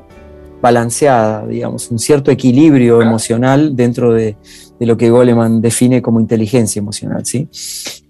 balanceada, 0.62 1.46
digamos, 1.46 1.90
un 1.90 1.98
cierto 1.98 2.30
equilibrio 2.30 3.02
emocional 3.02 3.76
dentro 3.76 4.14
de, 4.14 4.36
de 4.82 4.86
lo 4.86 4.96
que 4.96 5.10
Goleman 5.10 5.60
define 5.60 6.02
como 6.02 6.18
inteligencia 6.18 6.80
emocional. 6.80 7.24
¿sí? 7.24 7.48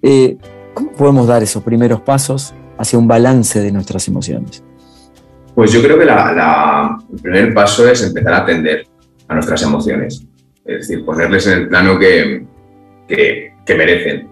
Eh, 0.01 0.38
¿Cómo 0.73 0.93
podemos 0.93 1.27
dar 1.27 1.43
esos 1.43 1.62
primeros 1.62 2.01
pasos 2.01 2.55
hacia 2.79 2.99
un 2.99 3.07
balance 3.07 3.61
de 3.61 3.71
nuestras 3.71 4.09
emociones? 4.09 4.65
Pues 5.55 5.71
yo 5.71 5.83
creo 5.83 5.99
que 5.99 6.05
el 6.05 7.21
primer 7.21 7.53
paso 7.53 7.87
es 7.87 8.03
empezar 8.03 8.33
a 8.33 8.38
atender 8.38 8.87
a 9.29 9.35
nuestras 9.35 9.62
emociones, 9.62 10.27
es 10.65 10.88
decir, 10.88 11.05
ponerles 11.05 11.47
en 11.47 11.59
el 11.59 11.69
plano 11.69 11.99
que, 11.99 12.47
que, 13.07 13.75
merecen. 13.75 14.29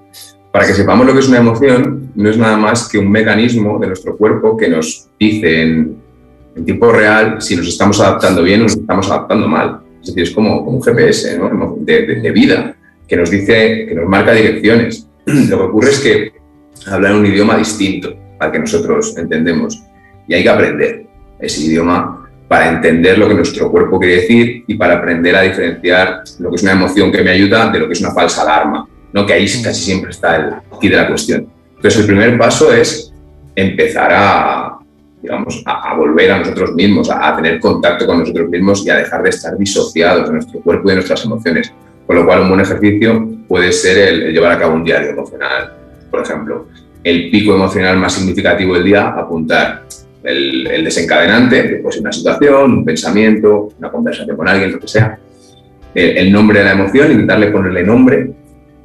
Para 0.50 0.66
que 0.66 0.72
sepamos 0.72 1.06
lo 1.06 1.12
que 1.12 1.18
es 1.18 1.28
una 1.28 1.38
emoción, 1.40 2.10
no 2.14 2.30
es 2.30 2.38
nada 2.38 2.56
más 2.56 2.88
que 2.88 2.96
un 2.96 3.10
mecanismo 3.10 3.78
de 3.78 3.88
nuestro 3.88 4.16
cuerpo 4.16 4.56
que 4.56 4.68
nos 4.68 5.10
dice 5.18 5.60
en, 5.60 5.99
en 6.56 6.64
tiempo 6.64 6.90
real 6.92 7.40
si 7.40 7.56
nos 7.56 7.68
estamos 7.68 8.00
adaptando 8.00 8.42
bien 8.42 8.60
o 8.60 8.64
nos 8.64 8.76
estamos 8.76 9.10
adaptando 9.10 9.48
mal. 9.48 9.80
Es 10.00 10.08
decir, 10.08 10.22
es 10.22 10.30
como, 10.30 10.60
un 10.62 10.82
GPS 10.82 11.38
de, 11.80 12.30
vida 12.32 12.74
que 13.06 13.16
nos 13.16 13.30
dice, 13.30 13.86
que 13.86 13.94
nos 13.94 14.08
marca 14.08 14.32
direcciones. 14.32 15.06
Lo 15.26 15.58
que 15.58 15.64
ocurre 15.64 15.90
es 15.90 16.00
que 16.00 16.32
hablan 16.86 17.16
un 17.16 17.26
idioma 17.26 17.56
distinto 17.56 18.14
al 18.38 18.50
que 18.52 18.58
nosotros 18.58 19.16
entendemos 19.18 19.82
y 20.26 20.34
hay 20.34 20.42
que 20.42 20.48
aprender 20.48 21.06
ese 21.38 21.62
idioma 21.62 22.28
para 22.48 22.68
entender 22.68 23.16
lo 23.16 23.28
que 23.28 23.34
nuestro 23.34 23.70
cuerpo 23.70 24.00
quiere 24.00 24.22
decir 24.22 24.64
y 24.66 24.74
para 24.74 24.94
aprender 24.94 25.36
a 25.36 25.42
diferenciar 25.42 26.22
lo 26.40 26.50
que 26.50 26.56
es 26.56 26.62
una 26.62 26.72
emoción 26.72 27.12
que 27.12 27.22
me 27.22 27.30
ayuda 27.30 27.70
de 27.70 27.78
lo 27.78 27.86
que 27.86 27.92
es 27.92 28.00
una 28.00 28.10
falsa 28.10 28.42
alarma, 28.42 28.88
¿no? 29.12 29.24
que 29.24 29.34
ahí 29.34 29.44
casi 29.62 29.84
siempre 29.84 30.10
está 30.10 30.36
el 30.36 30.54
aquí 30.76 30.88
de 30.88 30.96
la 30.96 31.06
cuestión. 31.06 31.46
Entonces, 31.76 32.00
el 32.00 32.06
primer 32.06 32.36
paso 32.36 32.72
es 32.72 33.12
empezar 33.54 34.10
a, 34.12 34.79
digamos, 35.22 35.62
a, 35.66 35.94
volver 35.94 36.32
a 36.32 36.38
nosotros 36.38 36.72
mismos, 36.74 37.10
a, 37.10 37.36
tener 37.36 37.60
contacto 37.60 38.06
con 38.06 38.20
nosotros 38.20 38.48
mismos 38.48 38.84
y 38.86 38.90
a 38.90 38.96
dejar 38.96 39.22
de 39.22 39.30
estar 39.30 39.56
disociados 39.56 40.26
de 40.26 40.32
nuestro 40.34 40.60
cuerpo 40.60 40.88
y 40.88 40.90
de 40.90 40.94
nuestras 40.96 41.24
emociones. 41.24 41.72
Con 42.06 42.16
lo 42.16 42.26
cual, 42.26 42.42
un 42.42 42.48
buen 42.48 42.60
ejercicio 42.60 43.28
puede 43.46 43.72
ser 43.72 43.98
el, 43.98 44.32
llevar 44.32 44.52
a 44.52 44.58
cabo 44.58 44.74
un 44.74 44.84
diario 44.84 45.10
emocional, 45.10 45.72
por 46.10 46.22
ejemplo. 46.22 46.68
El 47.04 47.30
pico 47.30 47.54
emocional 47.54 47.96
más 47.98 48.14
significativo 48.14 48.74
del 48.74 48.84
día, 48.84 49.08
apuntar 49.08 49.84
el, 50.22 50.84
desencadenante, 50.84 51.82
ser 51.90 52.00
una 52.00 52.12
situación, 52.12 52.72
un 52.72 52.84
pensamiento, 52.84 53.72
una 53.78 53.90
conversación 53.90 54.36
con 54.36 54.48
alguien, 54.48 54.72
lo 54.72 54.80
que 54.80 54.88
sea. 54.88 55.18
El 55.94 56.32
nombre 56.32 56.60
de 56.60 56.64
la 56.64 56.72
emoción, 56.72 57.10
intentarle 57.10 57.48
ponerle 57.48 57.82
nombre 57.82 58.30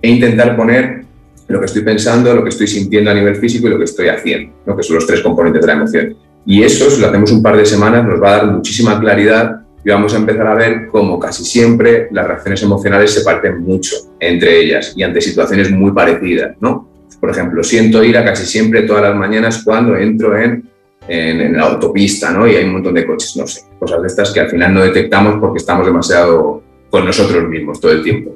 e 0.01 0.09
intentar 0.09 0.55
poner 0.55 1.04
lo 1.47 1.59
que 1.59 1.65
estoy 1.65 1.83
pensando, 1.83 2.33
lo 2.33 2.43
que 2.43 2.49
estoy 2.49 2.67
sintiendo 2.67 3.11
a 3.11 3.13
nivel 3.13 3.35
físico 3.35 3.67
y 3.67 3.71
lo 3.71 3.77
que 3.77 3.83
estoy 3.83 4.07
haciendo, 4.07 4.53
¿no? 4.65 4.75
que 4.75 4.83
son 4.83 4.95
los 4.95 5.07
tres 5.07 5.21
componentes 5.21 5.61
de 5.61 5.67
la 5.67 5.73
emoción. 5.73 6.17
Y 6.45 6.63
eso, 6.63 6.89
si 6.89 7.01
lo 7.01 7.07
hacemos 7.07 7.31
un 7.31 7.41
par 7.41 7.57
de 7.57 7.65
semanas, 7.65 8.05
nos 8.05 8.21
va 8.21 8.29
a 8.29 8.37
dar 8.37 8.47
muchísima 8.47 8.99
claridad 8.99 9.61
y 9.83 9.89
vamos 9.89 10.13
a 10.13 10.17
empezar 10.17 10.47
a 10.47 10.55
ver 10.55 10.87
cómo 10.87 11.19
casi 11.19 11.43
siempre 11.45 12.07
las 12.11 12.27
reacciones 12.27 12.61
emocionales 12.63 13.11
se 13.11 13.21
parten 13.21 13.61
mucho 13.61 13.95
entre 14.19 14.59
ellas 14.59 14.93
y 14.95 15.03
ante 15.03 15.21
situaciones 15.21 15.69
muy 15.71 15.91
parecidas. 15.91 16.55
¿no? 16.59 16.89
Por 17.19 17.29
ejemplo, 17.29 17.63
siento 17.63 18.03
ira 18.03 18.23
casi 18.23 18.45
siempre 18.45 18.83
todas 18.83 19.03
las 19.03 19.15
mañanas 19.15 19.63
cuando 19.63 19.95
entro 19.95 20.37
en, 20.37 20.69
en, 21.07 21.41
en 21.41 21.57
la 21.57 21.63
autopista 21.63 22.31
¿no? 22.31 22.47
y 22.47 22.55
hay 22.55 22.65
un 22.65 22.73
montón 22.73 22.95
de 22.95 23.05
coches, 23.05 23.35
no 23.37 23.45
sé, 23.45 23.61
cosas 23.79 24.01
de 24.01 24.07
estas 24.07 24.31
que 24.31 24.39
al 24.39 24.49
final 24.49 24.73
no 24.73 24.83
detectamos 24.83 25.35
porque 25.39 25.57
estamos 25.57 25.85
demasiado 25.85 26.63
con 26.89 27.05
nosotros 27.05 27.47
mismos 27.47 27.79
todo 27.79 27.91
el 27.91 28.03
tiempo. 28.03 28.35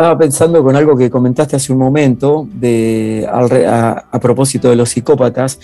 Estaba 0.00 0.18
pensando 0.18 0.64
con 0.64 0.74
algo 0.76 0.96
que 0.96 1.10
comentaste 1.10 1.56
hace 1.56 1.74
un 1.74 1.78
momento 1.78 2.48
de, 2.54 3.28
a, 3.30 4.18
propósito 4.18 4.70
de 4.70 4.76
los 4.76 4.88
psicópatas 4.88 5.58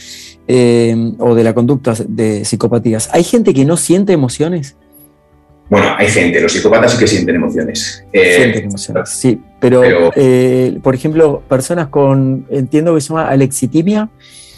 eh, 0.46 0.94
o 1.18 1.35
de 1.35 1.42
la 1.42 1.55
conducta 1.55 1.94
de 2.07 2.44
psicopatías. 2.44 3.09
¿Hay 3.14 3.25
gente 3.25 3.55
que 3.55 3.64
no 3.64 3.79
siente 3.79 4.12
emociones? 4.12 4.77
Bueno, 5.70 5.87
hay 5.96 6.09
gente, 6.09 6.38
los 6.42 6.53
psicópatas 6.53 6.92
sí 6.92 6.99
que 6.99 7.07
sienten 7.07 7.37
emociones. 7.37 8.05
Eh, 8.12 8.37
sienten 8.37 8.64
emociones, 8.64 9.09
sí, 9.09 9.40
pero, 9.59 10.12
eh, 10.14 10.79
por 10.83 10.94
ejemplo, 10.94 11.42
personas 11.49 11.88
con, 11.88 12.46
entiendo 12.51 12.94
que 12.94 13.01
se 13.01 13.09
llama 13.09 13.31
alexitimia. 13.31 14.11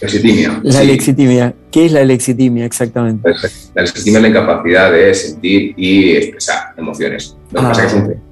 Alexitimia. 0.03 0.61
La 0.65 0.81
alexitimia. 0.81 1.55
¿Qué 1.71 1.87
es 1.87 1.93
la 1.93 2.01
alexitimia 2.01 2.65
exactamente? 2.65 3.31
La 3.75 3.83
alexitimia 3.83 4.19
es 4.19 4.23
la 4.23 4.29
incapacidad 4.29 4.91
de 4.91 5.15
sentir 5.15 5.75
y 5.77 6.17
expresar 6.17 6.75
emociones. 6.77 7.37
Lo 7.53 7.61
que 7.61 7.67
pasa 7.69 7.85
es 7.85 7.93
que 7.93 7.97
es 7.97 8.03
un 8.03 8.28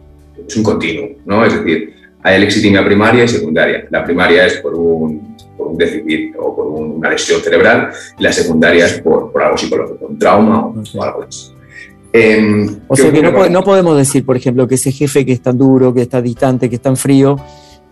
es 0.46 0.56
un 0.56 0.62
continuo, 0.62 1.08
¿no? 1.24 1.44
Es 1.44 1.54
decir, 1.54 1.94
hay 2.22 2.40
lexitimia 2.40 2.84
primaria 2.84 3.24
y 3.24 3.28
secundaria. 3.28 3.86
La 3.90 4.04
primaria 4.04 4.46
es 4.46 4.54
por 4.58 4.74
un, 4.74 5.36
por 5.56 5.68
un 5.68 5.76
déficit 5.76 6.34
o 6.38 6.54
por 6.54 6.66
una 6.66 7.10
lesión 7.10 7.40
cerebral 7.40 7.90
y 8.18 8.22
la 8.22 8.32
secundaria 8.32 8.86
es 8.86 9.00
por, 9.00 9.32
por 9.32 9.42
algo 9.42 9.56
psicológico, 9.56 10.06
un 10.06 10.18
trauma 10.18 10.66
o, 10.66 11.02
algo 11.02 11.22
así. 11.22 11.52
Em, 12.12 12.80
o 12.88 12.96
sea 12.96 13.12
que 13.12 13.22
no, 13.22 13.48
no, 13.48 13.62
podemos 13.62 13.96
decir, 13.96 14.24
por 14.24 14.36
ejemplo, 14.36 14.66
que 14.66 14.76
ese 14.76 14.90
jefe 14.90 15.26
que 15.26 15.32
es 15.32 15.42
tan 15.42 15.58
duro, 15.58 15.92
que 15.92 16.02
está 16.02 16.22
distante, 16.22 16.70
que 16.70 16.76
es 16.76 16.82
tan 16.82 16.96
frío, 16.96 17.36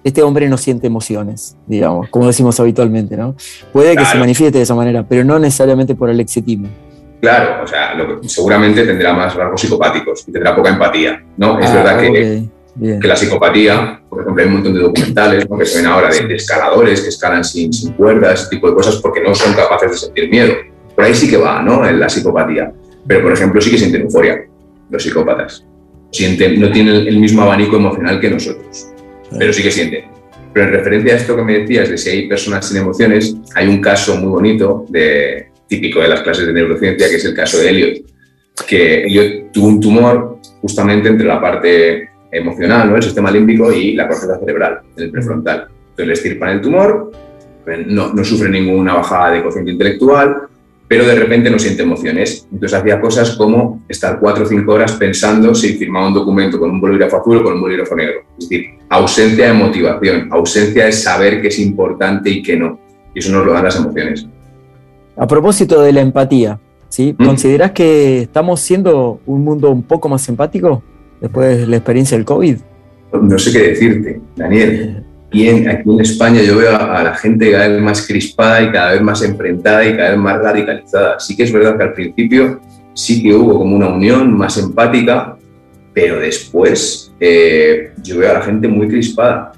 este 0.03 0.23
hombre 0.23 0.49
no 0.49 0.57
siente 0.57 0.87
emociones, 0.87 1.57
digamos, 1.67 2.09
como 2.11 2.27
decimos 2.27 2.59
habitualmente, 2.61 3.17
¿no? 3.17 3.37
Puede 3.73 3.97
que 3.97 4.05
se 4.05 4.19
manifieste 4.19 4.59
de 4.59 4.65
esa 4.65 4.75
manera, 4.75 5.07
pero 5.09 5.25
no 5.25 5.39
necesariamente 5.39 5.95
por 5.95 6.11
el 6.11 6.21
exitismo. 6.21 6.69
Claro, 7.25 7.65
o 7.65 7.67
sea, 7.67 7.95
seguramente 8.23 8.85
tendrá 8.85 9.13
más 9.13 9.35
rasgos 9.35 9.61
psicopáticos 9.61 10.25
y 10.27 10.33
tendrá 10.33 10.55
poca 10.55 10.71
empatía, 10.71 11.25
¿no? 11.37 11.59
es 11.59 11.67
ah, 11.71 11.75
verdad 11.75 12.01
que, 12.01 12.49
que, 13.01 13.09
la 13.09 13.17
psicopatía, 13.17 14.03
por 14.09 14.23
ejemplo, 14.23 14.43
hay 14.43 14.49
un 14.49 14.55
montón 14.55 14.75
de 14.75 14.81
documentales 14.81 15.47
que 15.47 15.67
se 15.67 15.79
ven 15.79 15.87
ahora 15.87 16.11
de, 16.11 16.35
escaladores 16.35 17.01
que 17.01 17.09
escalan 17.09 17.45
sin, 17.45 17.73
sin 17.73 17.93
cuerdas, 17.93 18.43
ese 18.43 18.51
tipo 18.51 18.69
de 18.69 18.75
cosas, 18.75 18.97
porque 18.97 19.23
no 19.23 19.35
son 19.35 19.55
capaces 19.55 19.91
de 19.91 19.97
sentir 19.97 20.29
miedo. 20.29 20.55
Por 20.95 21.05
ahí 21.05 21.15
sí 21.15 21.29
que 21.29 21.37
va, 21.37 21.63
¿no? 21.63 21.87
En 21.87 21.99
la 21.99 22.09
psicopatía. 22.09 22.73
Pero, 23.07 23.23
por 23.23 23.33
ejemplo, 23.33 23.61
sí 23.61 23.71
que 23.71 23.79
sienten 23.79 24.03
euforia, 24.03 24.45
los 24.91 25.03
psicópatas. 25.03 25.65
Sienten, 26.13 26.61
no 26.61 26.71
tienen 26.71 27.07
el 27.07 27.19
mismo 27.19 27.43
abanico 27.43 27.77
emocional 27.77 28.21
que 28.21 28.31
nosotros 28.31 28.95
pero 29.39 29.53
sí 29.53 29.63
que 29.63 29.71
siente. 29.71 30.05
Pero 30.53 30.67
en 30.67 30.73
referencia 30.73 31.15
a 31.15 31.17
esto 31.17 31.37
que 31.37 31.43
me 31.43 31.59
decías 31.61 31.89
de 31.89 31.99
si 31.99 32.11
hay 32.11 32.29
personas 32.29 32.69
sin 32.69 32.77
emociones, 32.79 33.37
hay 33.55 33.69
un 33.69 33.81
caso 33.81 34.17
muy 34.17 34.29
bonito, 34.29 34.87
de, 34.89 35.49
típico 35.69 36.01
de 36.01 36.09
las 36.09 36.23
clases 36.23 36.47
de 36.47 36.53
neurociencia, 36.53 37.09
que 37.09 37.17
es 37.17 37.25
el 37.25 37.35
caso 37.35 37.59
de 37.59 37.71
Elliot, 37.71 37.99
que 38.67 39.05
Elliot 39.05 39.53
tuvo 39.53 39.69
un 39.69 39.81
tumor 39.81 40.39
justamente 40.61 41.09
entre 41.09 41.27
la 41.27 41.41
parte 41.41 42.11
emocional, 42.31 42.91
¿no? 42.91 42.97
el 42.97 43.03
sistema 43.03 43.31
límbico 43.31 43.73
y 43.73 43.95
la 43.95 44.09
corteza 44.09 44.39
cerebral, 44.39 44.81
el 44.97 45.11
prefrontal. 45.11 45.69
Entonces 45.91 46.07
le 46.07 46.13
estirpan 46.13 46.51
el 46.51 46.61
tumor, 46.61 47.13
no, 47.87 48.13
no 48.13 48.25
sufre 48.25 48.49
ninguna 48.49 48.95
bajada 48.95 49.33
de 49.33 49.43
cociente 49.43 49.71
intelectual, 49.71 50.49
pero 50.87 51.07
de 51.07 51.15
repente 51.15 51.51
no 51.51 51.59
siente 51.59 51.83
emociones. 51.83 52.47
Entonces 52.53 52.79
hacía 52.79 53.01
cosas 53.01 53.31
como 53.37 53.85
estar 53.89 54.19
cuatro 54.21 54.45
o 54.45 54.47
cinco 54.47 54.73
horas 54.73 54.93
pensando 54.93 55.55
si 55.55 55.75
firmaba 55.75 56.09
un 56.09 56.15
documento 56.15 56.59
con 56.59 56.71
un 56.71 56.81
bolígrafo 56.81 57.21
azul 57.21 57.39
o 57.39 57.43
con 57.43 57.55
un 57.55 57.61
bolígrafo 57.61 57.95
negro. 57.95 58.23
Es 58.39 58.49
decir, 58.49 58.71
ausencia 58.91 59.49
de 59.49 59.53
motivación, 59.55 60.29
ausencia 60.31 60.87
de 60.87 60.93
saber 60.93 61.41
qué 61.41 61.49
es 61.49 61.59
importante 61.59 62.31
y 62.31 62.43
qué 62.43 62.57
no. 62.57 62.79
Y 63.15 63.21
eso 63.21 63.33
nos 63.33 63.47
lo 63.47 63.53
dan 63.53 63.65
las 63.65 63.77
emociones. 63.77 64.27
A 65.17 65.27
propósito 65.27 65.81
de 65.81 65.93
la 65.93 66.01
empatía, 66.01 66.59
¿sí? 66.89 67.15
¿Mm? 67.19 67.25
¿consideras 67.25 67.73
que 67.73 68.23
estamos 68.23 68.61
siendo 68.61 69.21
un 69.27 69.45
mundo 69.45 69.71
un 69.71 69.83
poco 69.83 70.09
más 70.09 70.29
empático 70.29 70.83
después 71.21 71.59
de 71.59 71.67
la 71.67 71.77
experiencia 71.77 72.17
del 72.17 72.25
COVID? 72.25 72.57
No 73.23 73.39
sé 73.39 73.53
qué 73.53 73.69
decirte, 73.69 74.21
Daniel 74.37 75.05
aquí 75.35 75.49
en 75.49 76.01
España 76.01 76.43
yo 76.43 76.59
veo 76.59 76.77
a, 76.77 77.03
la 77.03 77.15
gente 77.15 77.51
cada 77.51 77.69
vez 77.69 77.83
más 77.83 78.07
crispada 78.07 78.63
y 78.63 78.71
cada 78.71 78.93
vez 78.93 79.03
más 79.03 79.23
enfrentada 79.23 79.85
y 79.85 79.97
cada 79.97 80.11
vez 80.11 80.19
más 80.19 80.39
radicalizada. 80.39 81.19
Sí 81.19 81.37
que 81.37 81.43
es 81.43 81.53
verdad 81.53 81.77
que 81.77 81.83
al 81.83 81.93
principio 81.93 82.61
sí 82.95 83.23
que 83.23 83.35
hubo 83.35 83.59
como 83.59 83.75
una 83.75 83.89
unión 83.89 84.37
más 84.37 84.57
empática, 84.59 85.37
pero 85.93 86.21
después 86.21 87.13
eh, 87.19 87.93
yo 88.03 88.19
veo 88.19 88.31
a 88.31 88.35
la 88.35 88.43
gente 88.43 88.69
muy 88.69 88.89
crispada 88.89 89.53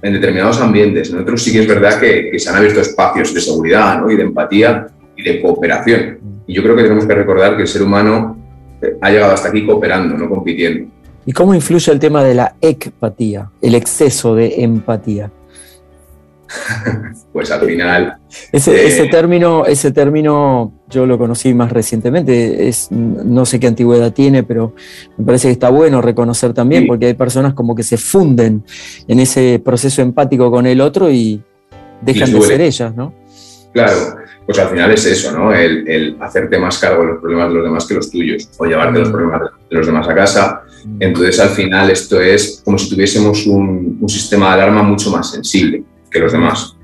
en 0.00 0.12
determinados 0.14 0.60
ambientes. 0.60 1.10
En 1.10 1.18
otros 1.18 1.42
sí 1.42 1.52
que 1.52 1.60
es 1.60 1.68
verdad 1.68 2.00
que, 2.00 2.38
se 2.38 2.48
han 2.48 2.56
abierto 2.56 2.80
espacios 2.80 3.34
de 3.34 3.40
seguridad 3.40 4.02
y 4.08 4.16
de 4.16 4.22
empatía 4.22 4.86
y 5.18 5.22
de 5.22 5.42
cooperación. 5.42 6.18
Y 6.46 6.54
yo 6.54 6.62
creo 6.62 6.76
que 6.76 6.84
tenemos 6.84 7.06
que 7.06 7.14
recordar 7.14 7.56
que 7.56 7.62
el 7.62 7.68
ser 7.68 7.82
humano 7.82 8.38
eh, 8.80 8.96
ha 9.00 9.10
llegado 9.10 9.32
hasta 9.32 9.48
aquí 9.48 9.66
cooperando, 9.66 10.16
no 10.16 10.30
compitiendo. 10.30 10.88
¿Y 11.26 11.32
cómo 11.32 11.54
influye 11.54 11.92
el 11.92 11.98
tema 11.98 12.24
de 12.24 12.34
la 12.34 12.54
ecpatía, 12.60 13.50
el 13.60 13.74
exceso 13.74 14.34
de 14.34 14.62
empatía? 14.62 15.30
pues 17.32 17.50
al 17.50 17.60
final. 17.66 18.16
Ese, 18.50 19.02
eh, 19.02 19.08
término, 19.10 19.66
ese 19.66 19.90
término 19.90 20.72
yo 20.88 21.04
lo 21.04 21.18
conocí 21.18 21.52
más 21.52 21.70
recientemente, 21.70 22.68
es, 22.68 22.90
no 22.90 23.44
sé 23.44 23.60
qué 23.60 23.66
antigüedad 23.66 24.12
tiene, 24.12 24.42
pero 24.42 24.74
me 25.18 25.26
parece 25.26 25.48
que 25.48 25.52
está 25.52 25.68
bueno 25.68 26.00
reconocer 26.00 26.54
también, 26.54 26.86
porque 26.86 27.06
hay 27.06 27.14
personas 27.14 27.52
como 27.52 27.74
que 27.74 27.82
se 27.82 27.98
funden 27.98 28.64
en 29.06 29.20
ese 29.20 29.60
proceso 29.62 30.00
empático 30.00 30.50
con 30.50 30.66
el 30.66 30.80
otro 30.80 31.10
y 31.10 31.42
dejan 32.00 32.32
de 32.32 32.40
ser 32.40 32.60
ellas, 32.62 32.94
¿no? 32.94 33.12
Claro, 33.74 34.16
pues 34.48 34.58
al 34.60 34.70
final 34.70 34.90
es 34.92 35.04
eso, 35.04 35.30
¿no? 35.30 35.52
El, 35.52 36.16
hacerte 36.20 36.58
más 36.58 36.78
cargo 36.78 37.02
de 37.02 37.08
los 37.08 37.20
problemas 37.20 37.48
de 37.50 37.54
los 37.56 37.64
demás 37.64 37.86
que 37.86 37.92
los 37.92 38.10
tuyos, 38.10 38.48
o 38.56 38.64
llevarte 38.64 38.98
los 38.98 39.10
mm. 39.10 39.12
problemas 39.12 39.42
de 39.68 39.76
los 39.76 39.86
demás 39.86 40.08
a 40.08 40.14
casa. 40.14 40.62
Mm. 40.86 40.96
Entonces, 41.00 41.38
al 41.38 41.50
final, 41.50 41.90
esto 41.90 42.18
es 42.18 42.62
como 42.64 42.78
si 42.78 42.88
tuviésemos 42.88 43.46
un, 43.46 44.02
sistema 44.08 44.46
de 44.46 44.62
alarma 44.62 44.82
mucho 44.82 45.10
más 45.10 45.32
sensible 45.32 45.82
que 46.10 46.18
los 46.18 46.32
demás. 46.32 46.74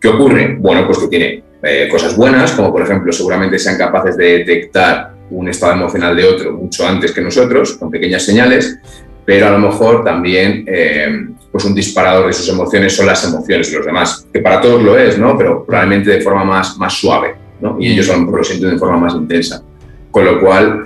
¿Qué 0.00 0.06
ocurre? 0.06 0.56
Bueno, 0.60 0.86
pues 0.86 0.98
que 0.98 1.08
tiene 1.08 1.42
eh, 1.64 1.88
cosas 1.90 2.16
buenas, 2.16 2.52
como 2.52 2.70
por 2.70 2.82
ejemplo, 2.82 3.12
seguramente 3.12 3.58
sean 3.58 3.76
capaces 3.76 4.16
de 4.16 4.38
detectar 4.38 5.12
un 5.28 5.48
estado 5.48 5.72
emocional 5.72 6.14
de 6.14 6.24
otro 6.24 6.52
mucho 6.52 6.86
antes 6.86 7.10
que 7.10 7.20
nosotros, 7.20 7.78
con 7.78 7.90
pequeñas 7.90 8.22
señales, 8.24 8.78
pero 9.24 9.46
a 9.46 9.50
lo 9.50 9.58
mejor 9.58 10.04
también 10.04 10.64
eh, 10.66 11.26
pues 11.50 11.64
un 11.64 11.74
disparador 11.74 12.26
de 12.26 12.32
sus 12.32 12.48
emociones 12.48 12.96
son 12.96 13.06
las 13.06 13.24
emociones 13.24 13.70
de 13.70 13.76
los 13.76 13.86
demás, 13.86 14.26
que 14.32 14.40
para 14.40 14.60
todos 14.60 14.82
lo 14.82 14.98
es, 14.98 15.18
¿no? 15.18 15.36
pero 15.36 15.64
probablemente 15.64 16.10
de 16.10 16.20
forma 16.20 16.44
más, 16.44 16.76
más 16.78 16.94
suave, 16.94 17.34
¿no? 17.60 17.76
y 17.78 17.92
ellos 17.92 18.08
a 18.10 18.14
lo 18.14 18.20
mejor 18.20 18.38
lo 18.38 18.44
sienten 18.44 18.70
de 18.70 18.78
forma 18.78 18.98
más 18.98 19.14
intensa. 19.14 19.62
Con 20.10 20.24
lo 20.24 20.40
cual, 20.40 20.84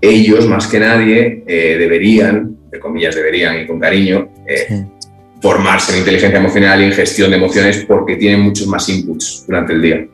ellos 0.00 0.46
más 0.46 0.66
que 0.66 0.80
nadie 0.80 1.44
eh, 1.46 1.76
deberían, 1.78 2.56
de 2.70 2.78
comillas 2.78 3.14
deberían 3.14 3.60
y 3.60 3.66
con 3.66 3.78
cariño, 3.78 4.28
eh, 4.46 4.84
formarse 5.40 5.92
en 5.92 6.00
inteligencia 6.00 6.38
emocional 6.38 6.80
y 6.80 6.84
en 6.84 6.92
gestión 6.92 7.30
de 7.30 7.36
emociones 7.36 7.84
porque 7.86 8.16
tienen 8.16 8.40
muchos 8.40 8.66
más 8.66 8.88
inputs 8.88 9.44
durante 9.46 9.72
el 9.72 9.82
día. 9.82 10.08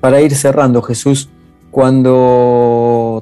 para 0.00 0.20
ir 0.20 0.34
cerrando, 0.34 0.82
Jesús, 0.82 1.28
cuando 1.70 2.69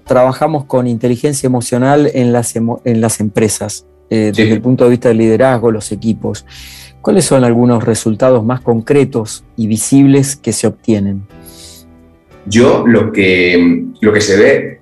trabajamos 0.08 0.64
con 0.64 0.88
inteligencia 0.88 1.46
emocional 1.46 2.10
en 2.12 2.32
las, 2.32 2.56
en 2.56 3.00
las 3.00 3.20
empresas, 3.20 3.86
eh, 4.10 4.32
desde 4.34 4.52
el 4.52 4.60
punto 4.60 4.84
de 4.84 4.90
vista 4.90 5.08
del 5.08 5.18
liderazgo, 5.18 5.70
los 5.70 5.92
equipos. 5.92 6.44
¿Cuáles 7.00 7.26
son 7.26 7.44
algunos 7.44 7.84
resultados 7.84 8.44
más 8.44 8.60
concretos 8.60 9.44
y 9.56 9.68
visibles 9.68 10.34
que 10.34 10.52
se 10.52 10.66
obtienen? 10.66 11.22
Yo 12.46 12.84
lo 12.86 13.12
que, 13.12 13.86
lo 14.00 14.12
que 14.12 14.20
se 14.20 14.36
ve, 14.36 14.80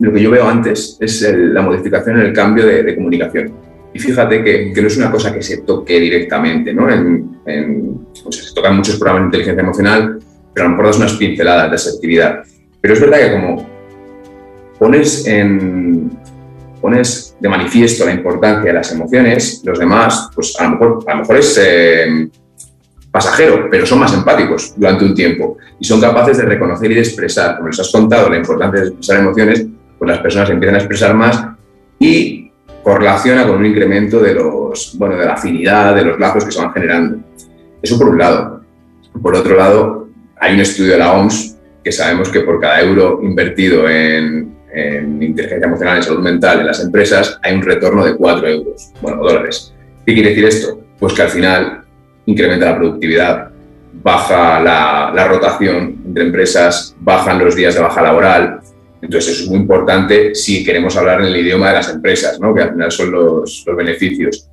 lo 0.00 0.12
que 0.12 0.20
yo 0.20 0.30
veo 0.30 0.46
antes 0.46 0.98
es 1.00 1.22
la 1.34 1.62
modificación 1.62 2.20
en 2.20 2.26
el 2.26 2.32
cambio 2.32 2.66
de, 2.66 2.94
comunicación. 2.94 3.52
Y 3.94 3.98
fíjate 4.00 4.42
que, 4.42 4.72
que, 4.74 4.82
no 4.82 4.88
es 4.88 4.96
una 4.96 5.10
cosa 5.10 5.32
que 5.32 5.40
se 5.40 5.58
toque 5.58 6.00
directamente, 6.00 6.74
¿no? 6.74 6.90
En, 6.90 7.38
se 8.28 8.54
tocan 8.54 8.76
muchos 8.76 8.96
programas 8.96 9.22
de 9.22 9.26
inteligencia 9.26 9.62
emocional, 9.62 10.18
pero 10.52 10.66
a 10.66 10.68
lo 10.68 10.76
mejor 10.76 10.86
das 10.86 10.98
unas 10.98 11.12
pinceladas 11.14 11.70
de 11.70 11.76
asertividad. 11.76 12.42
Pero 12.80 12.94
es 12.94 13.00
verdad 13.00 13.18
que 13.18 13.32
como 13.32 13.73
pones, 14.84 15.26
en, 15.26 16.10
pones 16.78 17.34
de 17.40 17.48
manifiesto 17.48 18.04
la 18.04 18.12
importancia 18.12 18.70
de 18.70 18.74
las 18.74 18.92
emociones, 18.92 19.62
los 19.64 19.78
demás, 19.78 20.28
pues 20.34 20.60
a 20.60 20.64
lo 20.64 20.70
mejor, 20.72 21.04
a 21.06 21.14
lo 21.14 21.20
mejor 21.20 21.36
es 21.38 21.58
eh, 21.62 22.28
pasajero, 23.10 23.68
pero 23.70 23.86
son 23.86 24.00
más 24.00 24.12
empáticos 24.12 24.74
durante 24.76 25.06
un 25.06 25.14
tiempo 25.14 25.56
y 25.80 25.86
son 25.86 26.02
capaces 26.02 26.36
de 26.36 26.44
reconocer 26.44 26.92
y 26.92 26.96
de 26.96 27.00
expresar. 27.00 27.56
Como 27.56 27.68
les 27.68 27.80
has 27.80 27.90
contado 27.90 28.28
la 28.28 28.36
importancia 28.36 28.82
de 28.82 28.88
expresar 28.88 29.20
emociones, 29.20 29.66
pues 29.98 30.10
las 30.10 30.18
personas 30.18 30.50
empiezan 30.50 30.74
a 30.74 30.78
expresar 30.80 31.14
más 31.14 31.46
y 31.98 32.52
correlaciona 32.82 33.46
con 33.46 33.56
un 33.56 33.64
incremento 33.64 34.20
de, 34.20 34.34
los, 34.34 34.98
bueno, 34.98 35.16
de 35.16 35.24
la 35.24 35.32
afinidad, 35.32 35.94
de 35.94 36.04
los 36.04 36.20
lazos 36.20 36.44
que 36.44 36.52
se 36.52 36.60
van 36.60 36.74
generando. 36.74 37.20
Eso 37.80 37.96
por 37.96 38.10
un 38.10 38.18
lado. 38.18 38.60
Por 39.22 39.34
otro 39.34 39.56
lado, 39.56 40.08
hay 40.38 40.52
un 40.52 40.60
estudio 40.60 40.92
de 40.92 40.98
la 40.98 41.14
OMS 41.14 41.56
que 41.82 41.90
sabemos 41.90 42.28
que 42.28 42.40
por 42.40 42.60
cada 42.60 42.82
euro 42.82 43.20
invertido 43.22 43.88
en, 43.88 44.53
inteligencia 44.74 45.66
emocional 45.66 45.98
y 45.98 46.02
salud 46.02 46.22
mental 46.22 46.60
en 46.60 46.66
las 46.66 46.80
empresas 46.80 47.38
hay 47.42 47.54
un 47.54 47.62
retorno 47.62 48.04
de 48.04 48.16
4 48.16 48.48
euros, 48.48 48.92
bueno, 49.00 49.22
dólares. 49.22 49.72
¿Qué 50.04 50.14
quiere 50.14 50.30
decir 50.30 50.44
esto? 50.44 50.80
Pues 50.98 51.12
que 51.14 51.22
al 51.22 51.28
final 51.28 51.82
incrementa 52.26 52.66
la 52.66 52.76
productividad, 52.76 53.50
baja 54.02 54.60
la, 54.60 55.28
rotación 55.28 56.02
entre 56.06 56.24
empresas, 56.24 56.94
bajan 57.00 57.38
los 57.38 57.54
días 57.54 57.74
de 57.74 57.80
baja 57.80 58.02
laboral. 58.02 58.60
Entonces, 59.00 59.34
eso 59.34 59.44
es 59.44 59.50
muy 59.50 59.58
importante 59.58 60.34
si 60.34 60.64
queremos 60.64 60.96
hablar 60.96 61.20
en 61.20 61.26
el 61.26 61.36
idioma 61.36 61.68
de 61.68 61.74
las 61.74 61.90
empresas, 61.90 62.40
¿no? 62.40 62.54
que 62.54 62.62
al 62.62 62.72
final 62.72 62.90
son 62.90 63.10
los, 63.10 63.64
beneficios. 63.76 64.48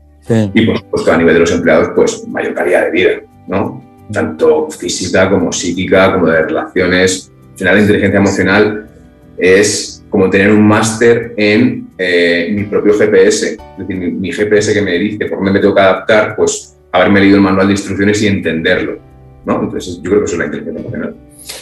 Y, 0.53 0.65
por 0.65 0.77
supuesto, 0.77 1.11
a 1.11 1.17
nivel 1.17 1.33
de 1.33 1.39
los 1.39 1.51
empleados, 1.51 1.89
pues 1.95 2.27
mayor 2.27 2.53
calidad 2.53 2.85
de 2.85 2.91
vida. 2.91 3.11
¿no? 3.47 3.91
tanto 4.11 4.69
física 4.69 5.29
como 5.29 5.51
psíquica, 5.51 6.13
como 6.13 6.27
de 6.27 6.41
relaciones. 6.43 7.31
Al 7.53 7.57
final, 7.57 7.75
la 7.75 7.81
inteligencia 7.81 8.19
emocional 8.19 8.89
es 9.37 10.00
como 10.11 10.29
tener 10.29 10.51
un 10.51 10.67
máster 10.67 11.33
en 11.37 11.87
eh, 11.97 12.51
mi 12.53 12.63
propio 12.65 12.93
GPS. 12.93 13.53
Es 13.53 13.87
decir, 13.87 13.97
mi, 13.97 14.31
GPS 14.31 14.73
que 14.73 14.81
me 14.81 14.99
dice 14.99 15.25
por 15.25 15.37
dónde 15.37 15.53
me 15.53 15.59
tengo 15.59 15.73
que 15.73 15.81
adaptar, 15.81 16.35
pues 16.35 16.77
haberme 16.91 17.21
leído 17.21 17.37
el 17.37 17.41
manual 17.41 17.67
de 17.67 17.73
instrucciones 17.73 18.21
y 18.21 18.27
entenderlo. 18.27 18.99
¿no? 19.45 19.63
Entonces 19.63 19.99
yo 20.03 20.11
creo 20.11 20.19
que 20.19 20.25
eso 20.25 20.33
es 20.35 20.39
la 20.39 20.45
inteligencia 20.45 20.81
emocional. 20.81 21.15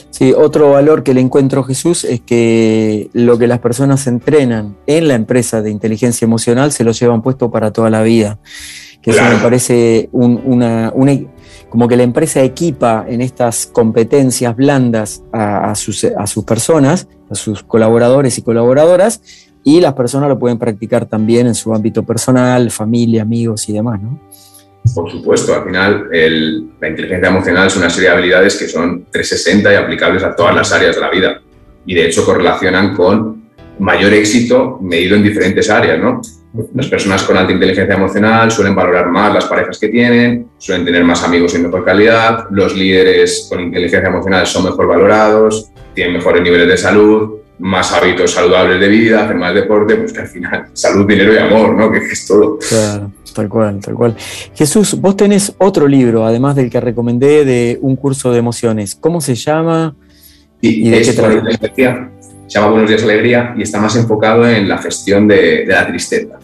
Sí, 0.10 0.34
otro 0.36 0.72
valor 0.72 1.04
que 1.04 1.14
le 1.14 1.22
encuentro 1.22 1.64
Jesús 1.64 2.04
es 2.04 2.20
que 2.22 3.10
lo 3.14 3.38
que 3.38 3.48
las 3.48 3.60
personas 3.60 4.06
entrenan 4.08 4.76
en 4.88 5.08
la 5.08 5.14
empresa 5.14 5.62
de 5.62 5.70
inteligencia 5.70 6.26
emocional 6.26 6.72
se 6.72 6.84
lo 6.84 6.92
llevan 6.92 7.22
puesto 7.22 7.52
para 7.52 7.72
toda 7.72 7.90
la 7.90 8.02
vida. 8.02 8.40
Que 9.02 9.12
eso 9.12 9.24
me 9.24 9.38
parece 9.38 10.10
una, 10.12 10.92
como 11.70 11.88
que 11.88 11.96
la 11.96 12.04
empresa 12.04 12.42
equipa 12.44 13.06
en 13.08 13.22
estas 13.22 13.68
competencias 13.68 14.56
blandas 14.56 15.24
a, 15.32 15.74
sus, 15.76 16.06
personas, 16.46 17.08
a 17.30 17.36
sus 17.36 17.64
colaboradores 17.64 18.38
y 18.38 18.42
colaboradoras, 18.42 19.22
y 19.64 19.82
las 19.82 19.94
personas 19.94 20.30
lo 20.30 20.40
pueden 20.40 20.58
practicar 20.58 21.06
también 21.06 21.48
en 21.48 21.56
su 21.56 21.74
ámbito 21.74 22.04
personal, 22.04 22.72
familia, 22.72 23.22
amigos 23.22 23.70
y 23.70 23.74
demás, 23.74 24.02
¿no? 24.02 24.20
Por 24.96 25.12
supuesto, 25.12 25.54
al 25.54 25.66
final 25.66 26.08
la 26.80 26.88
inteligencia 26.88 27.30
emocional 27.30 27.68
es 27.68 27.76
una 27.76 27.90
serie 27.90 28.10
de 28.10 28.16
habilidades 28.16 28.58
que 28.58 28.68
son 28.68 29.06
360 29.12 29.72
y 29.72 29.76
aplicables 29.76 30.24
a 30.24 30.36
todas 30.36 30.56
las 30.56 30.72
áreas 30.72 30.96
de 30.96 31.02
la 31.02 31.12
vida. 31.12 31.42
Y 31.86 31.94
de 31.94 32.08
hecho 32.08 32.26
correlacionan 32.26 32.96
con 32.96 33.44
mayor 33.78 34.14
éxito 34.14 34.80
medido 34.82 35.16
en 35.16 35.24
diferentes 35.24 35.70
áreas, 35.70 36.00
¿no? 36.00 36.22
Las 36.74 36.88
personas 36.88 37.24
con 37.24 37.38
alta 37.38 37.54
inteligencia 37.54 37.94
emocional 37.94 38.50
suelen 38.52 38.74
valorar 38.74 39.08
más 39.10 39.34
las 39.34 39.46
parejas 39.46 39.78
que 39.78 39.90
tienen, 39.90 40.48
suelen 40.58 40.84
tener 40.84 41.04
más 41.04 41.24
amigos 41.24 41.54
y 41.54 41.60
mejor 41.60 41.86
calidad, 41.86 42.48
los 42.50 42.76
líderes 42.76 43.48
con 43.50 43.62
inteligencia 43.62 44.10
emocional 44.10 44.48
son 44.48 44.66
mejor 44.66 44.88
valorados, 44.88 45.70
tienen 45.94 46.14
mejores 46.14 46.42
niveles 46.42 46.68
de 46.68 46.78
salud, 46.78 47.40
más 47.60 47.92
hábitos 47.94 48.32
saludables 48.32 48.80
de 48.80 48.88
vida, 48.88 49.26
hacer 49.26 49.36
más 49.36 49.54
deporte, 49.54 49.96
pues 49.96 50.12
que 50.12 50.22
al 50.22 50.28
final 50.28 50.68
salud, 50.74 51.06
dinero 51.06 51.34
y 51.34 51.38
amor, 51.38 51.76
¿no? 51.76 51.92
Que 51.92 52.00
es 52.00 52.26
todo. 52.26 52.58
Claro. 52.58 53.12
Tal 53.34 53.48
cual, 53.48 53.80
tal 53.80 53.94
cual. 53.94 54.16
Jesús, 54.56 55.00
vos 55.00 55.16
tenés 55.16 55.54
otro 55.60 55.88
libro, 55.88 56.26
además 56.26 56.56
del 56.56 56.70
que 56.70 56.80
recomendé, 56.80 57.46
de 57.46 57.78
un 57.82 57.96
curso 57.96 58.32
de 58.32 58.40
emociones. 58.40 58.96
¿Cómo 58.96 59.22
se 59.22 59.36
llama? 59.36 59.96
¿Y, 60.62 60.90
de 60.90 61.02
qué 61.02 61.14
trata? 61.14 62.12
Se 62.48 62.58
llama 62.58 62.72
Buenos 62.72 62.90
días 62.90 63.04
Alegría 63.04 63.54
y 63.56 63.62
está 63.62 63.80
más 63.80 63.96
enfocado 63.96 64.48
en 64.48 64.68
la 64.68 64.80
gestión 64.80 65.28
de, 65.28 65.66
la 65.68 65.86
tristeza. 65.88 66.39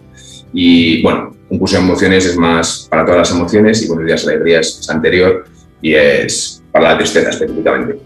Y 0.58 1.04
bueno, 1.04 1.36
un 1.50 1.60
curso 1.60 1.76
de 1.76 1.84
emociones 1.84 2.26
es 2.26 2.38
más 2.38 2.88
para 2.90 3.04
todas 3.04 3.20
las 3.20 3.32
emociones 3.32 3.84
y 3.84 3.88
Buenos 3.90 4.06
días 4.06 4.26
Alegría 4.26 4.62
es, 4.62 4.90
anterior 4.90 5.44
y 5.82 5.94
es 5.94 6.64
para 6.72 6.92
la 6.92 6.98
tristeza 6.98 7.30
específicamente. 7.30 8.00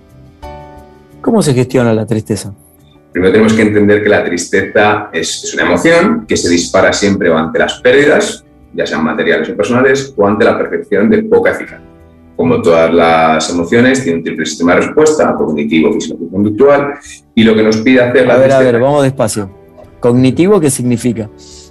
¿Cómo 1.22 1.44
se 1.44 1.54
gestiona 1.54 1.94
la 1.94 2.08
tristeza? 2.08 2.52
Primero 3.12 3.32
tenemos 3.34 3.54
que 3.54 3.62
entender 3.62 4.02
que 4.02 4.10
la 4.10 4.24
tristeza 4.24 5.10
es, 5.14 5.44
es, 5.44 5.54
una 5.54 5.64
emoción 5.64 6.26
que 6.28 6.36
se 6.36 6.50
dispara 6.50 6.92
siempre 6.92 7.32
ante 7.32 7.60
las 7.60 7.80
pérdidas 7.82 8.44
ya 8.74 8.86
sean 8.86 9.04
materiales 9.04 9.50
o 9.50 9.56
personales, 9.56 10.14
o 10.16 10.28
ante 10.28 10.46
la 10.46 10.58
percepción 10.58 11.10
de 11.10 11.24
poca 11.24 11.52
eficacia. 11.52 11.82
Como 12.36 12.62
todas 12.62 12.94
las 12.94 13.50
emociones, 13.50 14.04
tiene 14.04 14.20
un 14.20 14.24
triple 14.24 14.46
sistema 14.46 14.76
de 14.76 14.82
respuesta, 14.82 15.34
cognitivo, 15.36 15.92
físico 15.94 16.18
y 16.22 16.32
conductual, 16.32 16.94
y 17.36 17.44
lo 17.44 17.54
que 17.54 17.64
nos 17.64 17.78
pide 17.78 18.02
hacer 18.02 18.28
la... 18.28 18.36
A 18.36 18.38
ver, 18.38 18.52
a 18.52 18.60
ver, 18.60 18.80
vamos 18.80 19.04
despacio. 19.04 19.50
¿Cognitivo 20.00 20.60
qué 20.60 20.70
significa? 20.70 21.30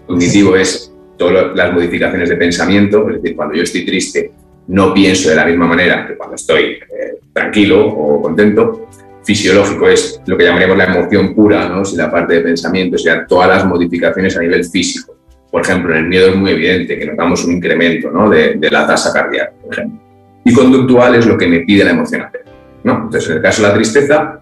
Cognitivo 0.09 0.57
es 0.57 0.93
todas 1.17 1.55
las 1.55 1.73
modificaciones 1.73 2.29
de 2.29 2.37
pensamiento, 2.37 3.09
es 3.09 3.23
decir, 3.23 3.37
cuando 3.37 3.55
yo 3.55 3.63
estoy 3.63 3.87
triste, 3.87 4.33
no 4.67 4.93
pienso 4.93 5.31
de 5.31 5.37
la 5.37 5.45
misma 5.45 5.69
manera 5.69 6.05
que 6.07 6.17
cuando 6.17 6.35
estoy 6.35 6.63
eh, 6.63 7.19
tranquilo 7.33 7.87
o 7.87 8.21
contento. 8.21 8.89
Fisiológico 9.23 9.89
es 9.89 10.21
lo 10.27 10.37
que 10.37 10.45
llamaríamos 10.45 10.77
la 10.79 10.87
emoción 10.87 11.35
pura, 11.35 11.69
¿no? 11.69 11.85
si 11.85 11.97
la 11.97 12.11
parte 12.11 12.35
de 12.35 12.41
pensamiento, 12.41 12.97
o 12.97 12.99
sea, 12.99 13.27
todas 13.27 13.49
las 13.49 13.67
modificaciones 13.67 14.35
a 14.37 14.41
nivel 14.41 14.65
físico 14.65 15.19
por 15.51 15.63
ejemplo, 15.63 15.93
en 15.93 16.05
el 16.05 16.09
miedo 16.09 16.29
es 16.29 16.37
muy 16.37 16.51
evidente 16.51 16.99
que 16.99 17.07
notamos 17.07 17.45
un 17.45 17.53
incremento 17.53 18.11
¿no? 18.11 18.29
de, 18.29 18.59
la 18.71 18.87
tasa 18.87 19.13
cardíaca, 19.13 19.53
por 19.63 19.73
ejemplo. 19.73 20.01
Y 20.45 20.53
conductual 20.53 21.15
es 21.15 21.27
lo 21.27 21.39
que 21.39 21.47
me 21.47 21.61
pide 21.61 21.85
la 21.85 21.93
emoción 21.93 22.23
hacer. 22.23 22.45
¿no? 22.85 23.05
Entonces, 23.05 23.31
en 23.31 23.37
el 23.37 23.43
caso 23.43 23.63
de 23.63 23.69
la 23.69 23.75
tristeza, 23.75 24.41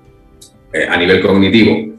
eh, 0.72 0.86
a 0.88 0.96
nivel 0.96 1.20
cognitivo, 1.20 1.94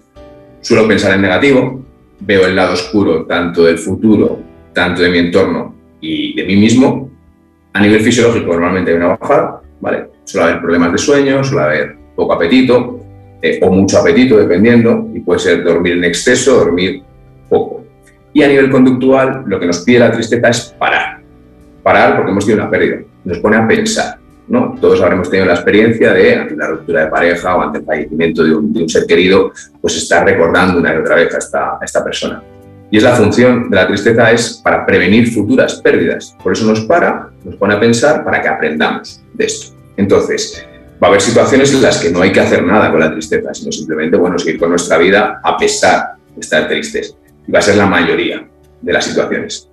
suelo 0.61 0.87
pensar 0.87 1.13
en 1.13 1.21
negativo, 1.21 1.85
veo 2.19 2.45
el 2.45 2.55
lado 2.55 2.73
oscuro 2.73 3.25
tanto 3.25 3.63
del 3.63 3.77
futuro, 3.77 4.39
tanto 4.73 5.01
de 5.01 5.09
mi 5.09 5.19
entorno 5.19 5.75
y 6.01 6.35
de 6.35 6.45
mí 6.45 6.55
mismo. 6.55 7.09
A 7.73 7.81
nivel 7.81 8.01
fisiológico, 8.01 8.53
normalmente 8.53 8.91
hay 8.91 8.97
una 8.97 9.17
bajada, 9.17 9.61
¿vale? 9.79 10.07
Suele 10.23 10.49
haber 10.49 10.61
problemas 10.61 10.91
de 10.91 10.97
sueño, 10.97 11.43
suele 11.43 11.63
haber 11.63 11.97
poco 12.15 12.33
apetito 12.33 12.99
eh, 13.41 13.59
o 13.61 13.71
mucho 13.71 13.99
apetito, 13.99 14.37
dependiendo, 14.37 15.09
y 15.13 15.19
puede 15.19 15.39
ser 15.39 15.63
dormir 15.63 15.93
en 15.93 16.05
exceso, 16.05 16.55
dormir 16.55 17.03
poco. 17.49 17.83
Y 18.33 18.43
a 18.43 18.47
nivel 18.47 18.69
conductual, 18.69 19.43
lo 19.45 19.59
que 19.59 19.67
nos 19.67 19.79
pide 19.79 19.99
la 19.99 20.11
tristeza 20.11 20.49
es 20.49 20.75
parar. 20.77 21.21
Parar 21.83 22.15
porque 22.15 22.31
hemos 22.31 22.45
tenido 22.45 22.63
una 22.63 22.71
pérdida. 22.71 22.97
Nos 23.23 23.39
pone 23.39 23.57
a 23.57 23.67
pensar. 23.67 24.17
¿No? 24.47 24.75
Todos 24.79 25.01
habremos 25.01 25.29
tenido 25.29 25.45
la 25.45 25.53
experiencia 25.53 26.13
de, 26.13 26.35
ante 26.35 26.55
la 26.55 26.67
ruptura 26.67 27.05
de 27.05 27.07
pareja 27.07 27.55
o 27.55 27.61
ante 27.61 27.79
el 27.79 27.85
fallecimiento 27.85 28.43
de 28.43 28.55
un, 28.55 28.89
ser 28.89 29.05
querido, 29.05 29.51
pues 29.81 29.97
estar 29.97 30.25
recordando 30.25 30.79
una 30.79 30.93
y 30.93 30.97
otra 30.97 31.15
vez 31.15 31.33
a 31.33 31.37
esta, 31.37 31.77
esta 31.81 32.03
persona. 32.03 32.41
Y 32.89 32.97
es 32.97 33.03
la 33.03 33.15
función 33.15 33.69
de 33.69 33.75
la 33.75 33.87
tristeza 33.87 34.31
es 34.31 34.61
para 34.63 34.85
prevenir 34.85 35.33
futuras 35.33 35.81
pérdidas. 35.81 36.35
Por 36.41 36.53
eso 36.53 36.65
nos 36.65 36.81
para, 36.81 37.29
nos 37.43 37.55
pone 37.55 37.73
a 37.73 37.79
pensar 37.79 38.23
para 38.23 38.41
que 38.41 38.47
aprendamos 38.47 39.21
de 39.33 39.45
esto. 39.45 39.75
Entonces, 39.97 40.65
va 41.03 41.07
a 41.07 41.09
haber 41.09 41.21
situaciones 41.21 41.73
en 41.73 41.81
las 41.81 41.97
que 41.97 42.09
no 42.11 42.21
hay 42.21 42.31
que 42.31 42.39
hacer 42.39 42.63
nada 42.63 42.89
con 42.89 43.01
la 43.01 43.11
tristeza, 43.11 43.53
sino 43.53 43.71
simplemente, 43.71 44.15
bueno, 44.15 44.39
seguir 44.39 44.57
con 44.57 44.69
nuestra 44.69 44.97
vida 44.97 45.41
a 45.43 45.57
pesar 45.57 46.15
de 46.33 46.39
estar 46.39 46.67
tristes 46.69 47.17
va 47.53 47.59
a 47.59 47.61
ser 47.61 47.75
la 47.75 47.85
mayoría 47.85 48.47
de 48.81 48.93
las 48.93 49.05
situaciones. 49.05 49.69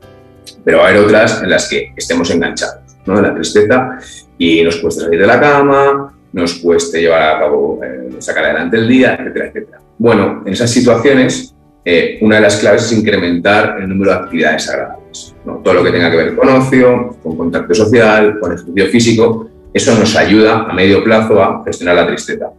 Pero 0.65 0.79
va 0.79 0.87
a 0.87 0.89
haber 0.89 1.03
otras 1.03 1.43
en 1.43 1.51
las 1.51 1.69
que 1.69 1.93
estemos 1.97 2.31
enganchados 2.31 2.84
¿no? 3.07 3.21
la 3.21 3.35
tristeza 3.35 3.99
y 4.39 4.63
nos 4.63 4.77
cueste 4.77 5.03
salir 5.03 5.21
de 5.21 5.27
la 5.27 5.41
cama, 5.41 6.15
nos 6.33 6.55
cueste 6.55 7.01
llevar 7.01 7.23
a 7.23 7.39
cabo, 7.41 7.81
eh, 7.85 8.17
sacar 8.19 8.45
adelante 8.45 8.77
el 8.77 8.89
día, 8.89 9.15
etcétera, 9.15 9.47
etcétera. 9.47 9.81
Bueno, 9.99 10.43
en 10.45 10.53
esas 10.53 10.71
situaciones, 10.71 11.55
eh, 11.85 12.19
una 12.23 12.37
de 12.37 12.43
las 12.43 12.57
claves 12.57 12.85
es 12.85 12.93
incrementar 12.99 13.77
el 13.81 13.89
número 13.89 14.11
de 14.11 14.17
actividades 14.17 14.69
agradables. 14.69 15.35
Todo 15.63 15.75
lo 15.75 15.85
que 15.85 15.93
tenga 15.93 16.11
que 16.11 16.17
ver 16.17 16.35
con 16.35 16.49
ocio, 16.49 17.17
con 17.23 17.37
contacto 17.37 17.75
social, 17.75 18.39
con 18.41 18.53
ejercicio 18.53 18.87
físico, 18.87 19.51
eso 19.73 19.95
nos 19.99 20.17
ayuda 20.17 20.67
a 20.69 20.73
medio 20.73 21.05
plazo 21.05 21.43
a 21.43 21.63
gestionar 21.65 21.97
la 21.97 22.07
tristeza. 22.07 22.51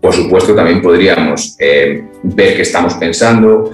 Por 0.00 0.12
supuesto, 0.12 0.54
también 0.54 0.82
podríamos 0.82 1.56
eh, 1.58 2.04
ver 2.22 2.56
qué 2.56 2.62
estamos 2.62 2.94
pensando, 2.94 3.70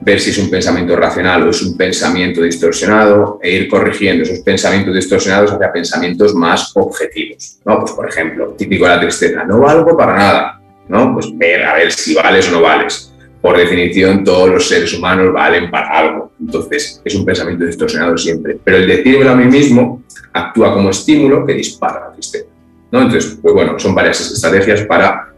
ver 0.00 0.20
si 0.20 0.30
es 0.30 0.38
un 0.38 0.50
pensamiento 0.50 0.96
racional 0.96 1.46
o 1.46 1.50
es 1.50 1.62
un 1.62 1.76
pensamiento 1.76 2.42
distorsionado 2.42 3.38
e 3.42 3.50
ir 3.50 3.68
corrigiendo 3.68 4.24
esos 4.24 4.40
pensamientos 4.40 4.94
distorsionados 4.94 5.52
hacia 5.52 5.72
pensamientos 5.72 6.34
más 6.34 6.72
objetivos. 6.74 7.58
¿no? 7.64 7.80
Pues, 7.80 7.92
por 7.92 8.08
ejemplo, 8.08 8.54
típico 8.56 8.84
de 8.84 8.90
la 8.90 9.00
tristeza, 9.00 9.44
no 9.44 9.60
valgo 9.60 9.96
para 9.96 10.16
nada. 10.16 10.60
¿no? 10.88 11.14
Pues 11.14 11.26
ver 11.36 11.64
a 11.64 11.74
ver 11.74 11.92
si 11.92 12.14
vales 12.14 12.48
o 12.48 12.52
no 12.52 12.62
vales. 12.62 13.12
Por 13.40 13.56
definición, 13.56 14.24
todos 14.24 14.50
los 14.50 14.68
seres 14.68 14.92
humanos 14.92 15.32
valen 15.32 15.70
para 15.70 15.88
algo. 15.88 16.32
Entonces, 16.40 17.00
es 17.04 17.14
un 17.14 17.24
pensamiento 17.24 17.64
distorsionado 17.64 18.16
siempre. 18.18 18.58
Pero 18.62 18.78
el 18.78 18.86
decírmelo 18.86 19.30
a 19.30 19.36
mí 19.36 19.44
mismo 19.44 20.02
actúa 20.32 20.74
como 20.74 20.90
estímulo 20.90 21.46
que 21.46 21.54
dispara 21.54 22.08
la 22.08 22.12
tristeza. 22.12 22.46
¿no? 22.90 23.02
Entonces, 23.02 23.38
pues 23.40 23.54
bueno, 23.54 23.78
son 23.78 23.94
varias 23.94 24.20
estrategias 24.20 24.82
para 24.82 25.32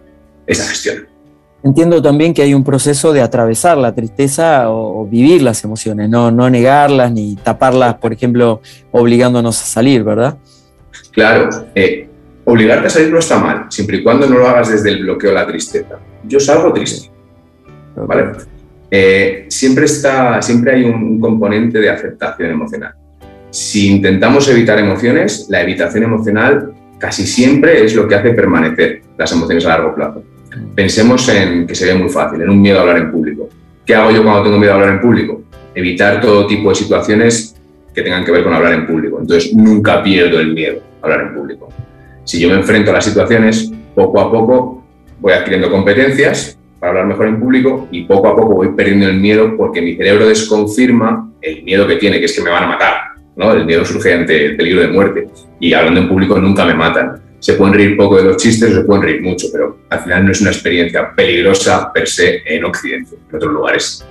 esa 0.47 0.67
gestión. 0.69 1.12
Entiendo 1.65 2.03
también 2.03 2.35
que 2.35 2.43
hay 2.43 2.55
un 2.55 2.65
proceso 2.65 3.13
de 3.13 3.21
atravesar 3.21 3.79
la 3.79 3.95
tristeza 3.95 4.71
o, 4.71 5.07
vivir 5.07 5.43
las 5.43 5.63
emociones, 5.63 6.09
no, 6.09 6.31
no 6.31 6.51
negarlas 6.51 7.13
ni 7.13 7.37
taparlas, 7.37 7.95
por 7.97 8.13
ejemplo, 8.13 8.61
obligándonos 8.91 9.61
a 9.61 9.65
salir, 9.65 10.03
¿verdad? 10.03 10.39
Claro, 11.13 11.49
eh, 11.75 12.09
obligarte 12.45 12.87
a 12.87 12.91
salir 12.91 13.13
no 13.13 13.19
está 13.19 13.39
mal, 13.39 13.67
siempre 13.69 13.99
y 13.99 14.03
cuando 14.03 14.27
no 14.27 14.39
lo 14.39 14.49
hagas 14.49 14.71
desde 14.71 14.91
el 14.91 15.03
bloqueo 15.05 15.31
de 15.31 15.37
la 15.37 15.47
tristeza. 15.47 15.99
Yo 16.25 16.41
salgo 16.41 16.73
triste, 16.73 17.11
¿vale? 17.97 18.33
Eh, 18.91 19.47
siempre, 19.49 19.85
está, 19.85 20.43
siempre 20.43 20.73
hay 20.73 20.85
un 20.85 21.21
componente 21.21 21.79
de 21.79 21.91
aceptación 21.91 22.51
emocional. 22.51 22.95
Si 23.51 23.89
intentamos 23.89 24.49
evitar 24.49 24.79
emociones, 24.79 25.47
la 25.49 25.63
evitación 25.63 26.05
emocional 26.05 26.73
casi 26.99 27.27
siempre 27.27 27.85
es 27.85 27.95
lo 27.95 28.09
que 28.09 28.15
hace 28.15 28.31
permanecer 28.31 29.03
las 29.17 29.31
emociones 29.33 29.65
a 29.67 29.71
largo 29.71 29.95
plazo. 29.95 30.23
Pensemos 30.75 31.29
en 31.29 31.67
que 31.67 31.75
sería 31.75 31.95
muy 31.95 32.09
fácil, 32.09 32.43
en 32.43 32.51
un 32.51 32.61
miedo 32.61 32.79
a 32.79 32.83
hablar 32.83 32.99
en 32.99 33.11
público. 33.11 33.49
¿Qué 33.85 33.95
hago 33.95 34.11
yo 34.11 34.23
cuando 34.23 34.45
tengo 34.45 34.59
miedo 34.59 34.73
a 34.73 34.77
hablar 34.77 34.91
en 34.91 35.01
público? 35.01 35.43
Evitar 35.75 36.21
todo 36.21 36.47
tipo 36.47 36.69
de 36.69 36.75
situaciones 36.75 37.57
que 37.95 38.03
tengan 38.03 38.25
que 38.25 38.33
ver 38.33 38.45
con 38.45 38.53
hablar 38.53 38.75
en 38.75 38.87
público. 38.87 39.19
Entonces, 39.21 39.55
nunca 39.55 40.03
pierdo 40.03 40.41
el 40.41 40.53
miedo 40.53 40.81
a 41.01 41.07
hablar 41.07 41.29
en 41.29 41.35
público. 41.35 41.69
Si 42.25 42.41
yo 42.41 42.49
me 42.49 42.55
enfrento 42.55 42.91
a 42.91 42.95
las 42.95 43.05
situaciones, 43.05 43.73
poco 43.95 44.21
a 44.21 44.31
poco 44.31 44.85
voy 45.21 45.33
adquiriendo 45.33 45.71
competencias 45.71 46.59
para 46.79 46.91
hablar 46.91 47.07
mejor 47.07 47.29
en 47.29 47.41
público 47.41 47.89
y 47.91 48.05
poco 48.05 48.29
a 48.29 48.37
poco 48.37 48.55
voy 48.55 48.69
perdiendo 48.71 49.07
el 49.07 49.19
miedo 49.19 49.57
porque 49.57 49.81
mi 49.81 49.97
cerebro 49.97 50.27
desconfirma 50.27 51.31
el 51.41 51.63
miedo 51.63 51.87
que 51.87 51.97
tiene, 51.97 52.19
que 52.19 52.27
es 52.27 52.37
que 52.37 52.43
me 52.43 52.51
van 52.51 52.65
a 52.65 52.67
matar. 52.67 52.95
¿no? 53.37 53.53
El 53.53 53.65
miedo 53.65 53.85
surge 53.85 54.13
ante 54.13 54.47
el 54.47 54.57
peligro 54.57 54.83
de 54.83 54.89
muerte 54.89 55.29
y 55.61 55.73
hablando 55.73 56.01
en 56.01 56.09
público 56.09 56.39
nunca 56.39 56.65
me 56.65 56.75
matan 56.75 57.22
se 57.43 57.55
pueden 57.55 57.75
reír 57.75 57.97
poco 57.97 58.19
de 58.19 58.23
los 58.23 58.37
chistes 58.37 58.71
o 58.71 58.75
se 58.77 58.81
pueden 58.83 59.03
reír 59.03 59.21
mucho, 59.21 59.49
pero 59.53 59.79
al 59.91 59.99
final 59.99 60.27
no 60.27 60.31
es 60.31 60.41
una 60.41 60.51
experiencia 60.51 61.13
peligrosa 61.13 61.93
per 61.93 62.07
se 62.07 62.41
en 62.47 62.65
Occidente, 62.65 63.17
en 63.29 63.37
otros 63.37 63.53
lugares. 63.53 64.07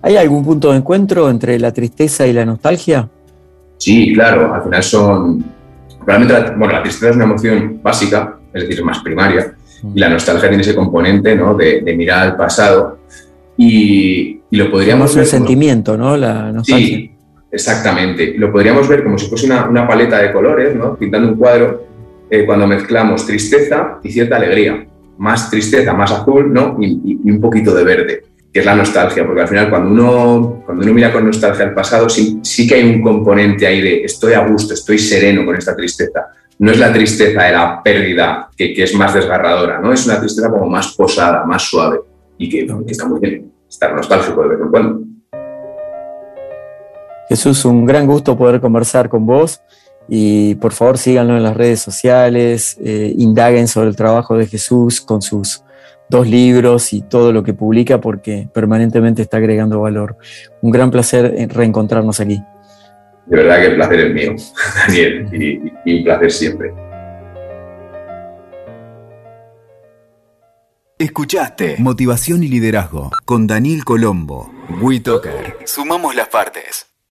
¿Hay 0.00 0.16
algún 0.16 0.42
punto 0.42 0.70
de 0.70 0.78
encuentro 0.78 1.28
entre 1.28 1.58
la 1.58 1.72
tristeza 1.72 2.26
y 2.26 2.32
la 2.32 2.46
nostalgia? 2.46 3.06
Sí, 3.76 4.14
claro, 4.14 4.54
al 4.54 4.62
final 4.62 4.82
son, 4.82 5.44
realmente, 6.06 6.32
la, 6.32 6.52
bueno, 6.52 6.72
la 6.72 6.82
tristeza 6.82 7.10
es 7.10 7.16
una 7.16 7.26
emoción 7.26 7.80
básica, 7.82 8.38
es 8.54 8.62
decir, 8.62 8.78
es 8.78 8.84
más 8.84 9.00
primaria, 9.00 9.54
y 9.94 10.00
la 10.00 10.08
nostalgia 10.08 10.48
tiene 10.48 10.62
ese 10.62 10.74
componente 10.74 11.36
¿no? 11.36 11.54
de, 11.54 11.82
mirar 11.94 12.28
al 12.28 12.36
pasado 12.36 13.00
y, 13.58 14.40
lo 14.52 14.70
podríamos 14.70 15.14
ver... 15.14 15.24
un 15.24 15.30
sentimiento, 15.30 15.98
¿no? 15.98 16.16
La 16.16 16.50
nostalgia. 16.50 16.96
Sí, 16.96 17.12
exactamente. 17.52 18.34
Lo 18.38 18.50
podríamos 18.50 18.88
ver 18.88 19.04
como 19.04 19.18
si 19.18 19.26
fuese 19.26 19.44
una, 19.44 19.68
una 19.68 19.86
paleta 19.86 20.18
de 20.22 20.32
colores, 20.32 20.74
¿no? 20.74 20.96
Pintando 20.96 21.28
un 21.28 21.34
cuadro 21.34 21.93
eh, 22.30 22.44
cuando 22.46 22.66
mezclamos 22.66 23.26
tristeza 23.26 23.98
y 24.02 24.10
cierta 24.10 24.36
alegría. 24.36 24.86
Más 25.18 25.50
tristeza, 25.50 25.92
más 25.92 26.10
azul, 26.12 26.52
¿no? 26.52 26.76
Y, 26.80 27.30
un 27.30 27.40
poquito 27.40 27.74
de 27.74 27.84
verde, 27.84 28.24
que 28.52 28.60
es 28.60 28.66
la 28.66 28.74
nostalgia, 28.74 29.24
porque 29.24 29.42
al 29.42 29.48
final 29.48 29.70
cuando 29.70 29.90
uno, 29.90 30.62
cuando 30.66 30.84
uno 30.84 30.94
mira 30.94 31.12
con 31.12 31.26
nostalgia 31.26 31.64
al 31.64 31.74
pasado, 31.74 32.08
sí, 32.08 32.40
sí 32.42 32.66
que 32.66 32.74
hay 32.74 32.84
un 32.84 33.02
componente 33.02 33.66
ahí 33.66 33.80
de 33.80 34.04
estoy 34.04 34.32
a 34.32 34.46
gusto, 34.46 34.74
estoy 34.74 34.98
sereno 34.98 35.44
con 35.44 35.56
esta 35.56 35.74
tristeza 35.74 36.28
no 36.58 36.70
es 36.70 36.78
la 36.78 36.92
tristeza 36.92 37.42
de 37.42 37.52
la 37.52 37.82
pérdida 37.82 38.48
que, 38.56 38.74
es 38.76 38.94
más 38.94 39.14
desgarradora, 39.14 39.80
¿no? 39.80 39.92
Es 39.92 40.06
una 40.06 40.18
tristeza 40.18 40.50
como 40.50 40.66
más 40.66 40.94
posada, 40.94 41.44
más 41.44 41.62
suave 41.62 42.00
y 42.38 42.48
que, 42.48 42.66
está 42.86 43.06
muy 43.06 43.20
bien 43.20 43.52
estar 43.68 43.94
nostálgico 43.94 44.42
de 44.42 44.48
vez 44.48 44.60
en 44.60 44.68
cuando. 44.68 45.00
Jesús, 47.28 47.64
un 47.64 47.86
gran 47.86 48.06
gusto 48.06 48.36
poder 48.36 48.60
conversar 48.60 49.08
con 49.08 49.26
vos 49.26 49.60
y 50.08 50.54
por 50.56 50.72
favor 50.72 50.98
síganlo 50.98 51.36
en 51.36 51.42
las 51.42 51.56
redes 51.56 51.80
sociales, 51.80 52.76
eh, 52.84 53.14
indaguen 53.16 53.68
sobre 53.68 53.88
el 53.88 53.96
trabajo 53.96 54.36
de 54.36 54.46
Jesús 54.46 55.00
con 55.00 55.22
sus 55.22 55.62
dos 56.08 56.28
libros 56.28 56.92
y 56.92 57.02
todo 57.02 57.32
lo 57.32 57.42
que 57.42 57.54
publica 57.54 58.00
porque 58.00 58.48
permanentemente 58.52 59.22
está 59.22 59.38
agregando 59.38 59.80
valor. 59.80 60.16
Un 60.60 60.70
gran 60.70 60.90
placer 60.90 61.48
reencontrarnos 61.50 62.20
aquí. 62.20 62.42
De 63.26 63.36
verdad 63.38 63.60
que 63.60 63.66
el 63.66 63.74
placer 63.76 64.00
es 64.00 64.14
mío, 64.14 64.34
Daniel, 64.86 65.28
y, 65.84 65.98
un 65.98 66.04
placer 66.04 66.30
siempre. 66.30 66.72
Escuchaste 70.98 71.76
Motivación 71.78 72.44
y 72.44 72.48
Liderazgo 72.48 73.10
con 73.24 73.46
Daniel 73.46 73.84
Colombo. 73.84 74.50
WeToker. 74.80 75.56
Sumamos 75.64 76.14
las 76.14 76.28
partes. 76.28 76.93